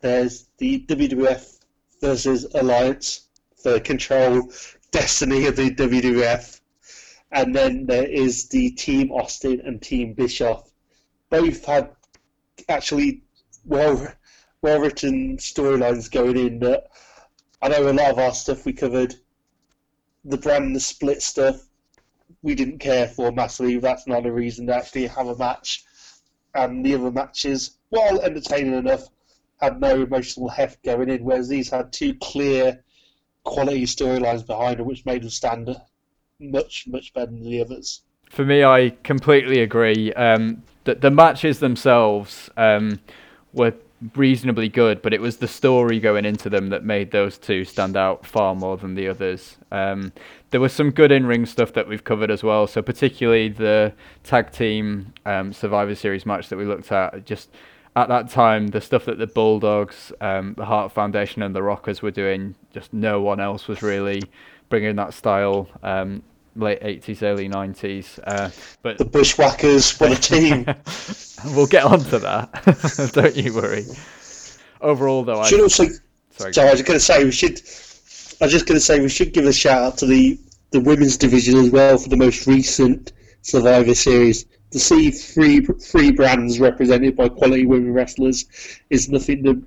There's 0.00 0.46
the 0.58 0.84
WWF 0.86 1.58
versus 2.00 2.46
Alliance 2.54 3.28
for 3.62 3.80
control 3.80 4.50
destiny 4.90 5.46
of 5.46 5.56
the 5.56 5.70
WWF, 5.70 6.60
and 7.32 7.54
then 7.54 7.86
there 7.86 8.06
is 8.06 8.48
the 8.48 8.70
Team 8.72 9.10
Austin 9.10 9.60
and 9.64 9.80
Team 9.80 10.12
Bischoff. 10.12 10.70
Both 11.30 11.64
had 11.64 11.90
actually 12.68 13.22
well 13.64 14.12
well 14.62 14.80
written 14.80 15.36
storylines 15.38 16.10
going 16.10 16.36
in. 16.36 16.58
That 16.60 16.88
I 17.62 17.68
know 17.68 17.88
a 17.88 17.92
lot 17.92 18.10
of 18.10 18.18
our 18.18 18.34
stuff 18.34 18.64
we 18.64 18.72
covered. 18.72 19.14
The 20.24 20.38
brand, 20.38 20.74
the 20.74 20.80
split 20.80 21.22
stuff, 21.22 21.68
we 22.42 22.54
didn't 22.54 22.78
care 22.78 23.08
for 23.08 23.30
massively. 23.30 23.78
That's 23.78 24.06
not 24.06 24.26
a 24.26 24.32
reason 24.32 24.66
to 24.66 24.74
actually 24.74 25.06
have 25.06 25.26
a 25.26 25.36
match. 25.36 25.84
And 26.54 26.84
the 26.84 26.94
other 26.94 27.10
matches, 27.10 27.78
while 27.90 28.20
entertaining 28.20 28.74
enough, 28.74 29.08
had 29.60 29.80
no 29.80 30.02
emotional 30.02 30.48
heft 30.48 30.82
going 30.82 31.08
in, 31.08 31.24
whereas 31.24 31.48
these 31.48 31.70
had 31.70 31.92
two 31.92 32.14
clear 32.14 32.84
quality 33.44 33.84
storylines 33.84 34.46
behind 34.46 34.78
them, 34.78 34.86
which 34.86 35.04
made 35.04 35.22
them 35.22 35.30
stand 35.30 35.74
much, 36.40 36.86
much 36.86 37.12
better 37.12 37.26
than 37.26 37.42
the 37.42 37.60
others. 37.60 38.02
For 38.34 38.44
me, 38.44 38.64
I 38.64 38.90
completely 39.04 39.60
agree. 39.60 40.12
Um, 40.14 40.64
the, 40.82 40.96
the 40.96 41.10
matches 41.12 41.60
themselves 41.60 42.50
um, 42.56 42.98
were 43.52 43.74
reasonably 44.16 44.68
good, 44.68 45.02
but 45.02 45.14
it 45.14 45.20
was 45.20 45.36
the 45.36 45.46
story 45.46 46.00
going 46.00 46.24
into 46.24 46.50
them 46.50 46.70
that 46.70 46.84
made 46.84 47.12
those 47.12 47.38
two 47.38 47.64
stand 47.64 47.96
out 47.96 48.26
far 48.26 48.56
more 48.56 48.76
than 48.76 48.96
the 48.96 49.06
others. 49.06 49.56
Um, 49.70 50.12
there 50.50 50.60
was 50.60 50.72
some 50.72 50.90
good 50.90 51.12
in-ring 51.12 51.46
stuff 51.46 51.72
that 51.74 51.86
we've 51.86 52.02
covered 52.02 52.28
as 52.28 52.42
well. 52.42 52.66
So 52.66 52.82
particularly 52.82 53.50
the 53.50 53.92
tag 54.24 54.50
team 54.50 55.14
um, 55.24 55.52
Survivor 55.52 55.94
Series 55.94 56.26
match 56.26 56.48
that 56.48 56.56
we 56.56 56.64
looked 56.64 56.90
at, 56.90 57.24
just 57.24 57.50
at 57.94 58.08
that 58.08 58.30
time, 58.30 58.66
the 58.66 58.80
stuff 58.80 59.04
that 59.04 59.18
the 59.18 59.28
Bulldogs, 59.28 60.10
um, 60.20 60.54
the 60.54 60.64
Heart 60.64 60.90
Foundation, 60.90 61.40
and 61.40 61.54
the 61.54 61.62
Rockers 61.62 62.02
were 62.02 62.10
doing, 62.10 62.56
just 62.72 62.92
no 62.92 63.22
one 63.22 63.38
else 63.38 63.68
was 63.68 63.80
really 63.80 64.24
bringing 64.70 64.96
that 64.96 65.14
style. 65.14 65.68
Late 66.56 66.80
80s, 66.82 67.22
early 67.22 67.48
90s. 67.48 68.20
Uh, 68.24 68.50
but 68.82 68.98
The 68.98 69.04
Bushwhackers, 69.04 69.98
were 69.98 70.12
a 70.12 70.14
team! 70.14 70.66
we'll 71.56 71.66
get 71.66 71.84
on 71.84 72.00
to 72.00 72.18
that. 72.20 73.10
Don't 73.12 73.36
you 73.36 73.54
worry. 73.54 73.84
Overall, 74.80 75.24
though, 75.24 75.40
I 75.40 75.48
should 75.48 75.60
also 75.60 75.86
sorry. 76.30 76.52
So 76.54 76.66
I 76.66 76.70
was 76.70 76.82
going 76.82 76.98
to 76.98 77.04
say 77.04 77.24
we 77.24 77.32
should. 77.32 77.60
I 78.40 78.46
was 78.46 78.52
just 78.52 78.66
going 78.66 78.76
to 78.76 78.84
say 78.84 79.00
we 79.00 79.08
should 79.08 79.32
give 79.32 79.46
a 79.46 79.52
shout 79.52 79.82
out 79.82 79.98
to 79.98 80.06
the 80.06 80.38
the 80.70 80.80
women's 80.80 81.16
division 81.16 81.56
as 81.56 81.70
well 81.70 81.98
for 81.98 82.08
the 82.08 82.16
most 82.16 82.46
recent 82.46 83.12
Survivor 83.42 83.94
Series. 83.94 84.46
To 84.72 84.78
see 84.78 85.10
three 85.10 85.60
three 85.60 86.10
brands 86.10 86.60
represented 86.60 87.16
by 87.16 87.28
quality 87.28 87.64
women 87.64 87.92
wrestlers 87.92 88.44
is 88.90 89.08
nothing 89.08 89.44
to 89.44 89.66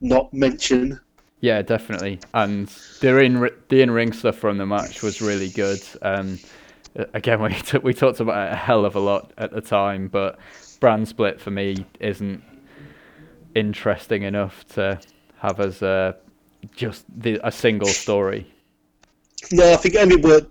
not 0.00 0.32
mention. 0.32 1.00
Yeah, 1.44 1.60
definitely. 1.60 2.20
And 2.32 2.68
the 3.00 3.18
in 3.18 3.50
the 3.68 3.82
in 3.82 3.90
ring 3.90 4.14
stuff 4.14 4.36
from 4.36 4.56
the 4.56 4.64
match 4.64 5.02
was 5.02 5.20
really 5.20 5.50
good. 5.50 5.82
Um, 6.00 6.38
again, 7.12 7.42
we 7.42 7.52
t- 7.52 7.76
we 7.76 7.92
talked 7.92 8.20
about 8.20 8.48
it 8.48 8.54
a 8.54 8.56
hell 8.56 8.86
of 8.86 8.96
a 8.96 8.98
lot 8.98 9.30
at 9.36 9.50
the 9.50 9.60
time, 9.60 10.08
but 10.08 10.38
brand 10.80 11.06
split 11.06 11.38
for 11.38 11.50
me 11.50 11.84
isn't 12.00 12.42
interesting 13.54 14.22
enough 14.22 14.66
to 14.68 14.98
have 15.36 15.60
as 15.60 15.82
a 15.82 16.16
just 16.74 17.04
the, 17.14 17.38
a 17.46 17.52
single 17.52 17.88
story. 17.90 18.50
No, 19.52 19.70
I 19.70 19.76
think 19.76 19.96
it 19.96 19.98
only 19.98 20.16
worked 20.16 20.50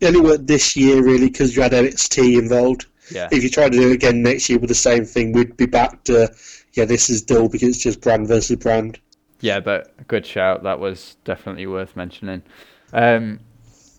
it 0.00 0.06
only 0.06 0.22
worked 0.22 0.46
this 0.46 0.74
year 0.74 1.02
really 1.02 1.28
because 1.28 1.54
you 1.54 1.60
had 1.60 1.72
NXT 1.72 2.38
involved. 2.38 2.86
Yeah, 3.12 3.28
If 3.30 3.42
you 3.42 3.50
try 3.50 3.68
to 3.68 3.76
do 3.76 3.90
it 3.90 3.92
again 3.92 4.22
next 4.22 4.48
year 4.48 4.58
with 4.58 4.70
the 4.70 4.74
same 4.74 5.04
thing, 5.04 5.32
we'd 5.32 5.58
be 5.58 5.66
back 5.66 6.02
to 6.04 6.34
yeah, 6.72 6.86
this 6.86 7.10
is 7.10 7.20
dull 7.20 7.50
because 7.50 7.68
it's 7.68 7.84
just 7.84 8.00
brand 8.00 8.26
versus 8.26 8.56
brand. 8.56 8.98
Yeah, 9.40 9.60
but 9.60 10.06
good 10.08 10.24
shout. 10.26 10.62
That 10.62 10.80
was 10.80 11.16
definitely 11.24 11.66
worth 11.66 11.96
mentioning. 11.96 12.42
Um, 12.92 13.40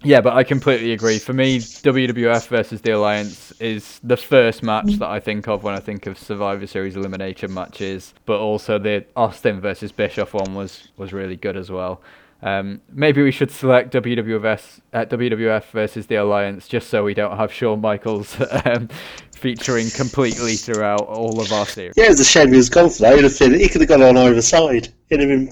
yeah, 0.03 0.21
but 0.21 0.33
I 0.33 0.43
completely 0.43 0.93
agree. 0.93 1.19
For 1.19 1.33
me, 1.33 1.59
WWF 1.59 2.47
versus 2.47 2.81
the 2.81 2.91
Alliance 2.91 3.51
is 3.59 3.99
the 4.03 4.17
first 4.17 4.63
match 4.63 4.93
that 4.93 5.09
I 5.09 5.19
think 5.19 5.47
of 5.47 5.63
when 5.63 5.75
I 5.75 5.79
think 5.79 6.07
of 6.07 6.17
Survivor 6.17 6.65
Series 6.65 6.95
elimination 6.95 7.53
matches. 7.53 8.13
But 8.25 8.39
also 8.39 8.79
the 8.79 9.05
Austin 9.15 9.61
versus 9.61 9.91
Bischoff 9.91 10.33
one 10.33 10.55
was 10.55 10.87
was 10.97 11.13
really 11.13 11.35
good 11.35 11.55
as 11.55 11.69
well. 11.69 12.01
Um, 12.43 12.81
maybe 12.91 13.21
we 13.21 13.31
should 13.31 13.51
select 13.51 13.93
WWF 13.93 14.79
uh, 14.93 15.05
WWF 15.05 15.65
versus 15.65 16.07
the 16.07 16.15
Alliance 16.15 16.67
just 16.67 16.89
so 16.89 17.03
we 17.03 17.13
don't 17.13 17.37
have 17.37 17.53
Shawn 17.53 17.81
Michaels 17.81 18.35
um, 18.65 18.89
featuring 19.35 19.89
completely 19.91 20.55
throughout 20.55 21.01
all 21.01 21.39
of 21.39 21.51
our 21.51 21.65
series. 21.65 21.93
Yeah, 21.95 22.09
it's 22.09 22.19
a 22.19 22.25
shame 22.25 22.49
he 22.49 22.57
was 22.57 22.69
gone 22.69 22.89
for 22.89 23.03
that. 23.03 23.15
He'd 23.15 23.23
have 23.23 23.37
been, 23.37 23.59
he 23.59 23.69
could 23.69 23.81
have 23.81 23.89
gone 23.89 24.01
on 24.01 24.17
either 24.17 24.41
side. 24.41 24.89
He'd 25.09 25.19
have 25.19 25.29
been 25.29 25.51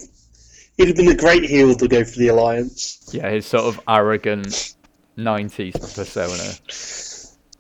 he'd 0.78 0.88
have 0.88 0.98
been 0.98 1.10
a 1.10 1.16
great 1.16 1.44
heel 1.44 1.76
to 1.76 1.88
go 1.88 2.04
for 2.04 2.18
the 2.18 2.30
alliance. 2.30 3.10
Yeah, 3.14 3.30
his 3.30 3.46
sort 3.46 3.66
of 3.66 3.80
arrogant 3.88 4.76
'90s 5.18 5.96
persona. 5.96 6.54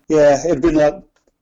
Yeah, 0.07 0.43
it'd 0.43 0.61
been 0.61 0.75
like 0.75 0.95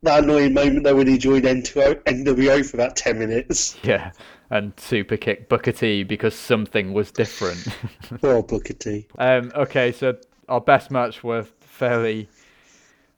that 0.03 0.23
annoying 0.23 0.53
moment 0.53 0.83
though 0.83 0.95
when 0.95 1.07
he 1.07 1.17
joined 1.17 1.45
N2O, 1.45 2.03
NWO 2.03 2.69
for 2.69 2.75
about 2.75 2.97
ten 2.97 3.17
minutes. 3.17 3.77
Yeah, 3.83 4.11
and 4.49 4.73
super 4.77 5.17
kick 5.17 5.49
Booker 5.49 5.71
T 5.71 6.03
because 6.03 6.35
something 6.35 6.93
was 6.93 7.11
different. 7.11 7.67
Poor 8.21 8.41
Booker 8.43 8.73
T. 8.73 9.07
um, 9.17 9.51
okay, 9.55 9.91
so 9.91 10.15
our 10.47 10.61
best 10.61 10.91
match 10.91 11.23
were 11.23 11.43
fairly 11.59 12.27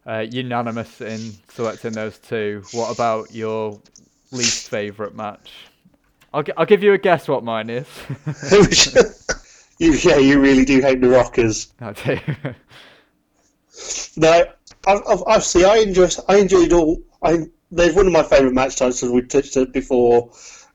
Uh, 0.08 0.26
unanimous 0.32 1.02
in 1.02 1.20
selecting 1.50 1.92
those 1.92 2.18
two. 2.18 2.64
What 2.72 2.92
about 2.92 3.32
your 3.36 3.80
least 4.32 4.70
favourite 4.70 5.14
match? 5.14 5.52
I'll, 6.34 6.42
gi- 6.42 6.54
I'll 6.58 6.66
give 6.66 6.82
you 6.82 6.94
a 6.94 6.98
guess 6.98 7.28
what 7.28 7.44
mine 7.44 7.70
is. 7.70 7.86
you, 9.80 9.92
yeah, 9.94 10.18
you 10.18 10.40
really 10.40 10.66
do 10.66 10.82
hate 10.82 11.02
the 11.02 11.10
Rockers. 11.10 11.74
I 11.82 11.92
do. 11.94 12.18
No, 14.18 14.46
I've, 14.88 15.02
I've, 15.08 15.22
obviously 15.28 15.66
I 15.66 15.76
enjoy. 15.78 16.08
I 16.28 16.38
enjoyed 16.38 16.74
all. 16.74 17.02
I 17.22 17.46
they're 17.70 17.94
one 17.94 18.08
of 18.08 18.14
my 18.14 18.24
favourite 18.24 18.54
match 18.54 18.78
types, 18.78 19.04
as 19.04 19.12
we 19.12 19.22
touched 19.22 19.58
it 19.58 19.72
before 19.74 20.32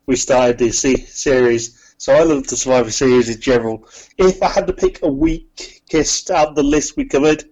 we 0.06 0.16
started 0.16 0.58
this 0.58 0.80
se- 0.80 1.06
series. 1.06 1.94
So 1.99 2.14
I 2.14 2.23
love 2.23 2.46
the 2.46 2.56
Survivor 2.56 2.90
Series 2.90 3.28
in 3.28 3.40
general. 3.40 3.88
If 4.18 4.42
I 4.42 4.49
had 4.49 4.66
to 4.66 4.73
pick 4.73 5.02
a 5.02 5.08
weakest 5.08 6.30
out 6.30 6.49
of 6.49 6.54
the 6.54 6.62
list 6.62 6.96
we 6.96 7.04
covered, 7.04 7.44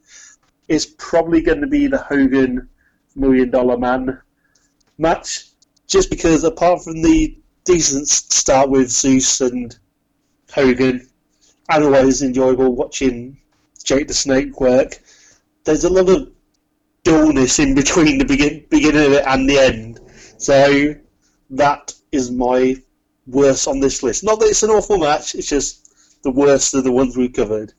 it's 0.68 0.86
probably 0.86 1.40
going 1.42 1.60
to 1.60 1.66
be 1.66 1.86
the 1.86 1.98
Hogan 1.98 2.68
Million 3.14 3.50
Dollar 3.50 3.78
Man 3.78 4.20
match, 4.98 5.48
just 5.86 6.10
because 6.10 6.44
apart 6.44 6.82
from 6.82 7.02
the 7.02 7.38
decent 7.64 8.08
start 8.08 8.70
with 8.70 8.90
Zeus 8.90 9.40
and 9.40 9.78
Hogan, 10.52 11.08
and 11.70 11.84
always 11.84 12.22
enjoyable 12.22 12.74
watching 12.74 13.38
Jake 13.84 14.08
the 14.08 14.14
Snake 14.14 14.60
work 14.60 15.00
there's 15.64 15.84
a 15.84 15.90
lot 15.90 16.08
of 16.08 16.30
dullness 17.04 17.58
in 17.58 17.74
between 17.74 18.18
the 18.18 18.24
begin, 18.24 18.64
beginning 18.68 19.06
of 19.06 19.12
it 19.12 19.24
and 19.26 19.48
the 19.48 19.58
end. 19.58 20.00
So 20.38 20.94
that 21.50 21.94
is 22.12 22.30
my 22.30 22.76
worst 23.26 23.66
on 23.66 23.80
this 23.80 24.02
list. 24.02 24.24
Not 24.24 24.40
that 24.40 24.46
it's 24.46 24.62
an 24.62 24.70
awful 24.70 24.98
match, 24.98 25.34
it's 25.34 25.48
just 25.48 26.22
the 26.22 26.30
worst 26.30 26.74
of 26.74 26.84
the 26.84 26.92
ones 26.92 27.16
we 27.16 27.28
covered. 27.28 27.72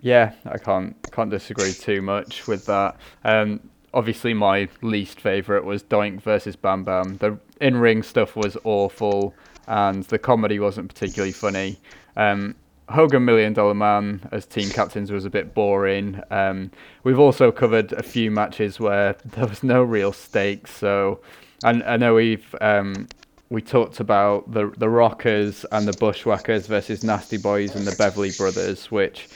Yeah, 0.00 0.32
I 0.44 0.58
can't 0.58 0.94
can't 1.12 1.30
disagree 1.30 1.72
too 1.72 2.02
much 2.02 2.46
with 2.46 2.66
that. 2.66 2.96
Um, 3.24 3.60
obviously, 3.94 4.34
my 4.34 4.68
least 4.82 5.20
favorite 5.20 5.64
was 5.64 5.82
Doink 5.82 6.20
versus 6.20 6.56
Bam 6.56 6.84
Bam. 6.84 7.16
The 7.16 7.38
in 7.60 7.78
ring 7.78 8.02
stuff 8.02 8.36
was 8.36 8.56
awful, 8.64 9.34
and 9.66 10.04
the 10.04 10.18
comedy 10.18 10.58
wasn't 10.58 10.88
particularly 10.88 11.32
funny. 11.32 11.78
Um, 12.16 12.54
Hogan 12.88 13.24
Million 13.24 13.54
Dollar 13.54 13.74
Man 13.74 14.28
as 14.30 14.44
team 14.44 14.68
captains 14.68 15.10
was 15.10 15.24
a 15.24 15.30
bit 15.30 15.54
boring. 15.54 16.20
Um, 16.30 16.70
we've 17.02 17.18
also 17.18 17.50
covered 17.50 17.92
a 17.92 18.02
few 18.02 18.30
matches 18.30 18.78
where 18.78 19.14
there 19.24 19.46
was 19.46 19.62
no 19.62 19.82
real 19.82 20.12
stakes. 20.12 20.70
So, 20.70 21.20
and 21.62 21.82
I 21.84 21.96
know 21.96 22.14
we've 22.14 22.54
um, 22.60 23.06
we 23.50 23.62
talked 23.62 24.00
about 24.00 24.52
the 24.52 24.72
the 24.76 24.88
Rockers 24.88 25.64
and 25.72 25.86
the 25.86 25.96
Bushwhackers 25.98 26.66
versus 26.66 27.04
Nasty 27.04 27.36
Boys 27.36 27.74
and 27.74 27.86
the 27.86 27.94
Beverly 27.96 28.32
Brothers, 28.36 28.90
which 28.90 29.28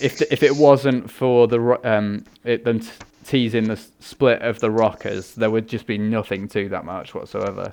if 0.00 0.18
the, 0.18 0.32
if 0.32 0.42
it 0.42 0.56
wasn't 0.56 1.10
for 1.10 1.46
the 1.46 1.78
um 1.84 2.24
it 2.44 2.64
them 2.64 2.80
t- 2.80 2.90
teasing 3.24 3.64
the 3.64 3.76
split 4.00 4.42
of 4.42 4.60
the 4.60 4.70
Rockers, 4.70 5.34
there 5.34 5.50
would 5.50 5.68
just 5.68 5.86
be 5.86 5.98
nothing 5.98 6.48
to 6.48 6.68
that 6.70 6.84
match 6.84 7.14
whatsoever. 7.14 7.72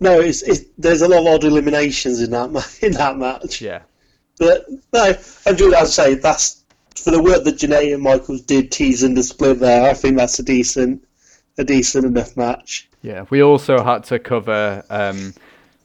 No, 0.00 0.18
it's, 0.20 0.42
it's 0.42 0.64
there's 0.78 1.02
a 1.02 1.08
lot 1.08 1.20
of 1.20 1.26
odd 1.26 1.44
eliminations 1.44 2.20
in 2.20 2.30
that 2.30 2.78
in 2.82 2.92
that 2.92 3.18
match. 3.18 3.60
Yeah. 3.60 3.82
But 4.38 4.66
no, 4.92 5.14
and 5.44 5.58
Julie, 5.58 5.74
I'd 5.74 5.88
say 5.88 6.14
that's 6.14 6.64
for 6.96 7.10
the 7.10 7.22
work 7.22 7.44
that 7.44 7.58
Janae 7.58 7.94
and 7.94 8.02
Michaels 8.02 8.40
did 8.40 8.72
teasing 8.72 9.14
the 9.14 9.22
split 9.22 9.60
there. 9.60 9.90
I 9.90 9.94
think 9.94 10.16
that's 10.16 10.38
a 10.38 10.42
decent 10.42 11.04
a 11.58 11.64
decent 11.64 12.04
enough 12.04 12.36
match. 12.36 12.88
Yeah, 13.02 13.24
we 13.30 13.42
also 13.42 13.82
had 13.82 14.04
to 14.04 14.18
cover 14.18 14.84
um, 14.90 15.34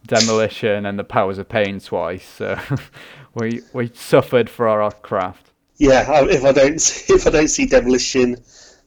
demolition 0.05 0.85
and 0.85 0.99
the 0.99 1.03
powers 1.03 1.37
of 1.37 1.49
pain 1.49 1.79
twice, 1.79 2.25
so 2.25 2.59
we 3.33 3.61
we 3.73 3.91
suffered 3.93 4.49
for 4.49 4.67
our 4.67 4.91
craft. 4.91 5.51
Yeah, 5.77 6.25
if 6.25 6.43
I 6.43 6.51
don't 6.51 6.75
if 7.09 7.27
I 7.27 7.29
don't 7.29 7.47
see 7.47 7.65
demolition 7.65 8.37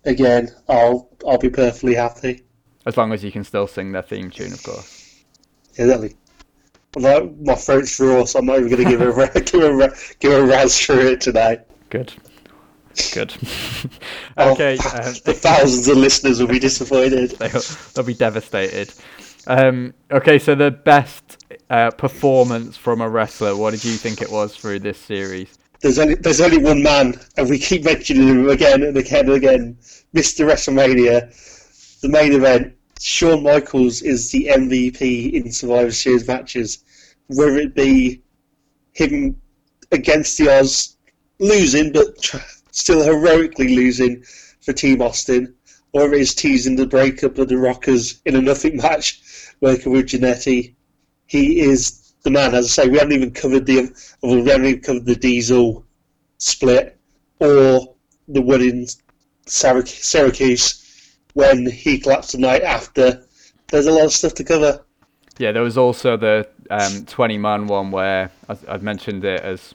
again, 0.04 0.48
I'll 0.68 1.08
I'll 1.26 1.38
be 1.38 1.50
perfectly 1.50 1.94
happy. 1.94 2.42
As 2.86 2.96
long 2.96 3.12
as 3.12 3.22
you 3.22 3.30
can 3.30 3.44
still 3.44 3.66
sing 3.66 3.92
their 3.92 4.02
theme 4.02 4.30
tune, 4.30 4.52
of 4.52 4.62
course. 4.62 5.24
Exactly. 5.76 6.16
Although 6.96 7.34
my 7.40 7.54
throat's 7.54 8.00
raw, 8.00 8.24
so 8.24 8.38
I'm 8.38 8.46
not 8.46 8.58
even 8.58 8.70
going 8.70 8.84
to 8.84 8.90
give 8.90 9.00
a 9.00 9.40
give 9.40 9.62
a 9.62 9.94
give 10.18 10.32
a 10.32 10.44
razz 10.44 10.78
through 10.78 11.12
it 11.12 11.20
today. 11.20 11.58
Good. 11.90 12.12
Good. 13.12 13.34
Oh, 14.40 14.52
okay, 14.52 14.78
um, 14.78 15.14
the 15.24 15.34
thousands 15.34 15.88
of 15.88 15.96
listeners 15.96 16.38
will 16.38 16.46
be 16.46 16.60
disappointed. 16.60 17.30
they'll, 17.40 17.60
they'll 17.92 18.04
be 18.04 18.14
devastated. 18.14 18.94
Um, 19.48 19.94
okay, 20.12 20.38
so 20.38 20.54
the 20.54 20.70
best 20.70 21.44
uh, 21.70 21.90
performance 21.90 22.76
from 22.76 23.00
a 23.00 23.08
wrestler, 23.08 23.56
what 23.56 23.72
did 23.72 23.84
you 23.84 23.92
think 23.92 24.22
it 24.22 24.30
was 24.30 24.54
through 24.54 24.78
this 24.78 24.96
series? 24.98 25.58
There's 25.80 25.98
only 25.98 26.14
there's 26.14 26.40
only 26.40 26.58
one 26.58 26.82
man, 26.84 27.20
and 27.36 27.48
we 27.48 27.58
keep 27.58 27.84
mentioning 27.84 28.28
him 28.28 28.48
again 28.48 28.82
and 28.82 28.96
again 28.96 29.26
and 29.26 29.34
again. 29.34 29.76
Mr. 30.14 30.48
WrestleMania, 30.48 32.00
the 32.00 32.08
main 32.08 32.32
event. 32.32 32.74
Shawn 33.00 33.44
Michaels 33.44 34.02
is 34.02 34.30
the 34.32 34.46
MVP 34.46 35.32
in 35.32 35.52
Survivor 35.52 35.92
Series 35.92 36.26
matches, 36.26 36.84
whether 37.28 37.56
it 37.56 37.74
be 37.74 38.22
him 38.92 39.40
against 39.92 40.36
the 40.36 40.48
odds, 40.48 40.96
losing 41.38 41.92
but 41.92 42.34
still 42.78 43.02
heroically 43.02 43.74
losing 43.74 44.22
for 44.60 44.72
Team 44.72 45.02
Austin, 45.02 45.54
or 45.92 46.12
it 46.12 46.20
is 46.20 46.34
teasing 46.34 46.76
the 46.76 46.86
breakup 46.86 47.38
of 47.38 47.48
the 47.48 47.58
Rockers 47.58 48.20
in 48.24 48.36
a 48.36 48.40
nothing 48.40 48.76
match, 48.76 49.20
working 49.60 49.92
with 49.92 50.06
Jannetty. 50.06 50.74
He 51.26 51.60
is 51.60 52.12
the 52.22 52.30
man. 52.30 52.54
As 52.54 52.66
I 52.66 52.84
say, 52.84 52.88
we 52.88 52.98
haven't 52.98 53.14
even 53.14 53.32
covered 53.32 53.66
the 53.66 53.90
we 54.22 54.48
haven't 54.48 54.66
even 54.66 54.80
covered 54.80 55.06
the 55.06 55.16
Diesel 55.16 55.84
split 56.38 56.98
or 57.40 57.94
the 58.28 58.42
one 58.42 58.62
in 58.62 58.86
Syracuse 59.46 60.84
when 61.34 61.70
he 61.70 61.98
collapsed 61.98 62.32
the 62.32 62.38
night 62.38 62.62
after. 62.62 63.24
There's 63.68 63.86
a 63.86 63.92
lot 63.92 64.06
of 64.06 64.12
stuff 64.12 64.34
to 64.34 64.44
cover. 64.44 64.84
Yeah, 65.38 65.52
there 65.52 65.62
was 65.62 65.78
also 65.78 66.16
the 66.16 66.48
um, 66.70 67.06
20 67.06 67.38
man 67.38 67.66
one 67.66 67.90
where 67.90 68.30
I've 68.48 68.82
mentioned 68.82 69.24
it 69.24 69.40
as 69.40 69.74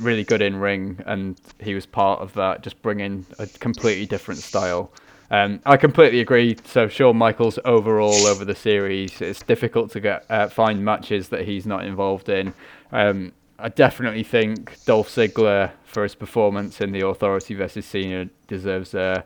really 0.00 0.24
good 0.24 0.42
in 0.42 0.56
ring, 0.56 0.98
and 1.06 1.40
he 1.60 1.74
was 1.74 1.86
part 1.86 2.20
of 2.20 2.32
that, 2.34 2.62
just 2.62 2.80
bringing 2.82 3.26
a 3.38 3.46
completely 3.46 4.06
different 4.06 4.40
style. 4.40 4.90
Um, 5.30 5.60
I 5.64 5.76
completely 5.76 6.20
agree. 6.20 6.56
So 6.64 6.88
Shawn 6.88 7.16
Michaels 7.16 7.58
overall 7.64 8.26
over 8.26 8.44
the 8.44 8.54
series, 8.54 9.20
it's 9.20 9.42
difficult 9.42 9.90
to 9.92 10.00
get 10.00 10.26
uh, 10.28 10.48
find 10.48 10.84
matches 10.84 11.28
that 11.28 11.46
he's 11.46 11.66
not 11.66 11.84
involved 11.84 12.28
in. 12.28 12.52
Um, 12.90 13.32
I 13.58 13.68
definitely 13.68 14.24
think 14.24 14.82
Dolph 14.86 15.08
Ziggler 15.08 15.70
for 15.84 16.02
his 16.02 16.14
performance 16.14 16.80
in 16.80 16.92
the 16.92 17.06
Authority 17.06 17.54
versus 17.54 17.86
Cena 17.86 18.28
deserves 18.48 18.94
a 18.94 19.24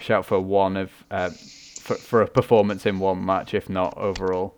shout 0.00 0.24
for 0.24 0.40
one 0.40 0.76
of 0.76 0.92
uh, 1.10 1.30
for, 1.30 1.96
for 1.96 2.22
a 2.22 2.28
performance 2.28 2.86
in 2.86 2.98
one 2.98 3.24
match, 3.24 3.52
if 3.52 3.68
not 3.68 3.96
overall. 3.98 4.54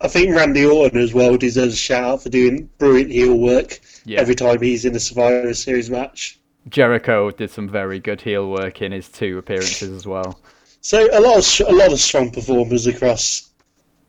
I 0.00 0.08
think 0.08 0.34
Randy 0.34 0.66
Orton 0.66 1.00
as 1.00 1.14
well 1.14 1.36
deserves 1.36 1.74
a 1.74 1.76
shout 1.76 2.04
out 2.04 2.22
for 2.22 2.28
doing 2.28 2.68
brilliant 2.78 3.12
heel 3.12 3.38
work 3.38 3.80
Yeah. 4.04 4.20
every 4.20 4.34
time 4.34 4.60
he's 4.60 4.84
in 4.84 4.94
a 4.94 5.00
Survivor 5.00 5.52
Series 5.54 5.90
match. 5.90 6.38
Jericho 6.68 7.30
did 7.30 7.50
some 7.50 7.68
very 7.68 7.98
good 8.00 8.20
heel 8.20 8.50
work 8.50 8.80
in 8.82 8.92
his 8.92 9.08
two 9.08 9.38
appearances 9.38 9.90
as 9.90 10.06
well. 10.06 10.38
So 10.80 11.08
a 11.16 11.20
lot 11.20 11.38
of 11.38 11.66
a 11.66 11.72
lot 11.72 11.92
of 11.94 11.98
strong 11.98 12.30
performers 12.30 12.86
across. 12.86 13.48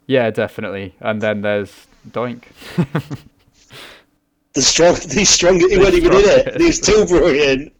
Yeah, 0.08 0.30
definitely. 0.30 0.94
And 1.00 1.22
then 1.22 1.40
there's 1.40 1.88
Doink. 2.10 2.44
The 4.54 4.62
strong, 4.62 4.96
the 4.96 5.24
strong. 5.26 5.60
He 5.60 5.78
wasn't 5.78 5.96
even 6.04 6.14
in 6.14 6.24
it. 6.26 6.62
He's 6.62 6.78
still 6.78 7.06
brilliant. 7.06 7.74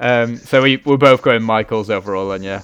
um, 0.00 0.36
so 0.36 0.62
we 0.62 0.76
we're 0.84 0.96
both 0.98 1.22
going 1.22 1.42
Michaels 1.42 1.88
overall, 1.90 2.28
then 2.30 2.42
yeah, 2.42 2.62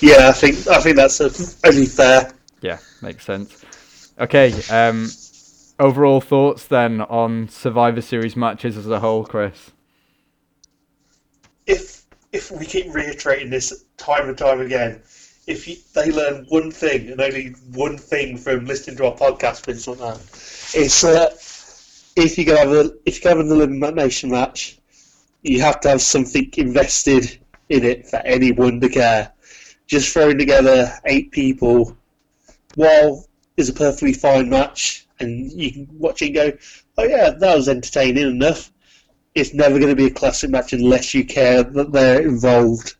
Yeah, 0.00 0.28
I 0.28 0.32
think 0.32 0.66
I 0.68 0.80
think 0.80 0.96
that's 0.96 1.20
only 1.64 1.86
fair. 1.86 2.32
yeah, 2.62 2.78
makes 3.02 3.24
sense. 3.24 3.64
Okay. 4.18 4.52
Um, 4.70 5.08
overall 5.78 6.20
thoughts 6.20 6.66
then 6.66 7.00
on 7.02 7.48
Survivor 7.48 8.00
Series 8.00 8.36
matches 8.36 8.76
as 8.76 8.88
a 8.88 9.00
whole, 9.00 9.24
Chris. 9.24 9.72
if 11.66 12.04
if 12.32 12.50
we 12.50 12.66
keep 12.66 12.92
reiterating 12.92 13.50
this 13.50 13.84
time 13.96 14.28
and 14.28 14.36
time 14.36 14.60
again, 14.60 15.02
if 15.46 15.66
you, 15.66 15.76
they 15.94 16.10
learn 16.10 16.44
one 16.48 16.70
thing 16.70 17.10
and 17.10 17.20
only 17.20 17.54
one 17.72 17.96
thing 17.96 18.36
from 18.36 18.66
listening 18.66 18.96
to 18.96 19.06
our 19.06 19.14
podcast, 19.14 19.64
Vince, 19.64 19.86
like 19.86 19.98
that, 19.98 20.18
it's 20.74 21.00
that 21.02 21.32
if 22.16 22.36
you 22.38 22.44
can 22.44 22.56
have 22.56 22.72
a 22.72 22.90
if 23.04 23.22
you 23.22 23.30
have 23.30 23.38
an 23.38 23.50
elimination 23.50 24.30
match, 24.30 24.78
you 25.42 25.60
have 25.60 25.80
to 25.80 25.88
have 25.88 26.02
something 26.02 26.50
invested 26.56 27.38
in 27.68 27.84
it 27.84 28.06
for 28.06 28.18
anyone 28.18 28.80
to 28.80 28.88
care. 28.88 29.32
Just 29.86 30.12
throwing 30.12 30.38
together 30.38 30.92
eight 31.04 31.30
people, 31.30 31.96
while 32.74 33.24
is 33.56 33.68
a 33.68 33.72
perfectly 33.72 34.12
fine 34.12 34.50
match, 34.50 35.05
and 35.20 35.52
you 35.52 35.72
can 35.72 35.88
watch 35.92 36.22
it 36.22 36.26
and 36.26 36.34
go, 36.34 36.52
oh 36.98 37.04
yeah, 37.04 37.30
that 37.30 37.56
was 37.56 37.68
entertaining 37.68 38.26
enough 38.26 38.70
it's 39.36 39.52
never 39.52 39.78
going 39.78 39.90
to 39.90 39.96
be 39.96 40.06
a 40.06 40.10
classic 40.10 40.50
match 40.50 40.72
unless 40.72 41.12
you 41.14 41.24
care 41.24 41.62
that 41.62 41.92
they're 41.92 42.22
involved. 42.22 42.96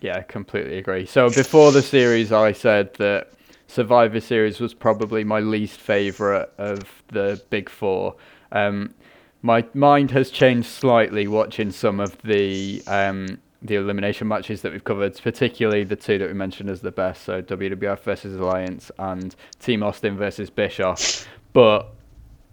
Yeah, 0.00 0.22
completely 0.22 0.78
agree. 0.78 1.04
So 1.04 1.28
before 1.28 1.70
the 1.70 1.82
series, 1.82 2.32
I 2.32 2.52
said 2.52 2.94
that 2.94 3.32
Survivor 3.66 4.20
Series 4.20 4.58
was 4.58 4.72
probably 4.72 5.24
my 5.24 5.40
least 5.40 5.80
favorite 5.80 6.50
of 6.56 7.02
the 7.08 7.42
big 7.50 7.68
four. 7.68 8.16
Um, 8.52 8.94
My 9.42 9.66
mind 9.74 10.12
has 10.12 10.30
changed 10.30 10.68
slightly 10.68 11.28
watching 11.28 11.72
some 11.72 12.00
of 12.00 12.16
the 12.22 12.82
um, 12.86 13.38
the 13.62 13.74
elimination 13.74 14.28
matches 14.28 14.62
that 14.62 14.72
we've 14.72 14.84
covered, 14.84 15.20
particularly 15.20 15.84
the 15.84 15.96
two 15.96 16.18
that 16.18 16.28
we 16.28 16.34
mentioned 16.34 16.70
as 16.70 16.80
the 16.80 16.92
best, 16.92 17.24
so 17.24 17.42
WWF 17.42 18.00
versus 18.00 18.38
Alliance 18.38 18.90
and 18.98 19.34
Team 19.58 19.82
Austin 19.82 20.16
versus 20.16 20.50
Bischoff. 20.50 21.26
But 21.52 21.88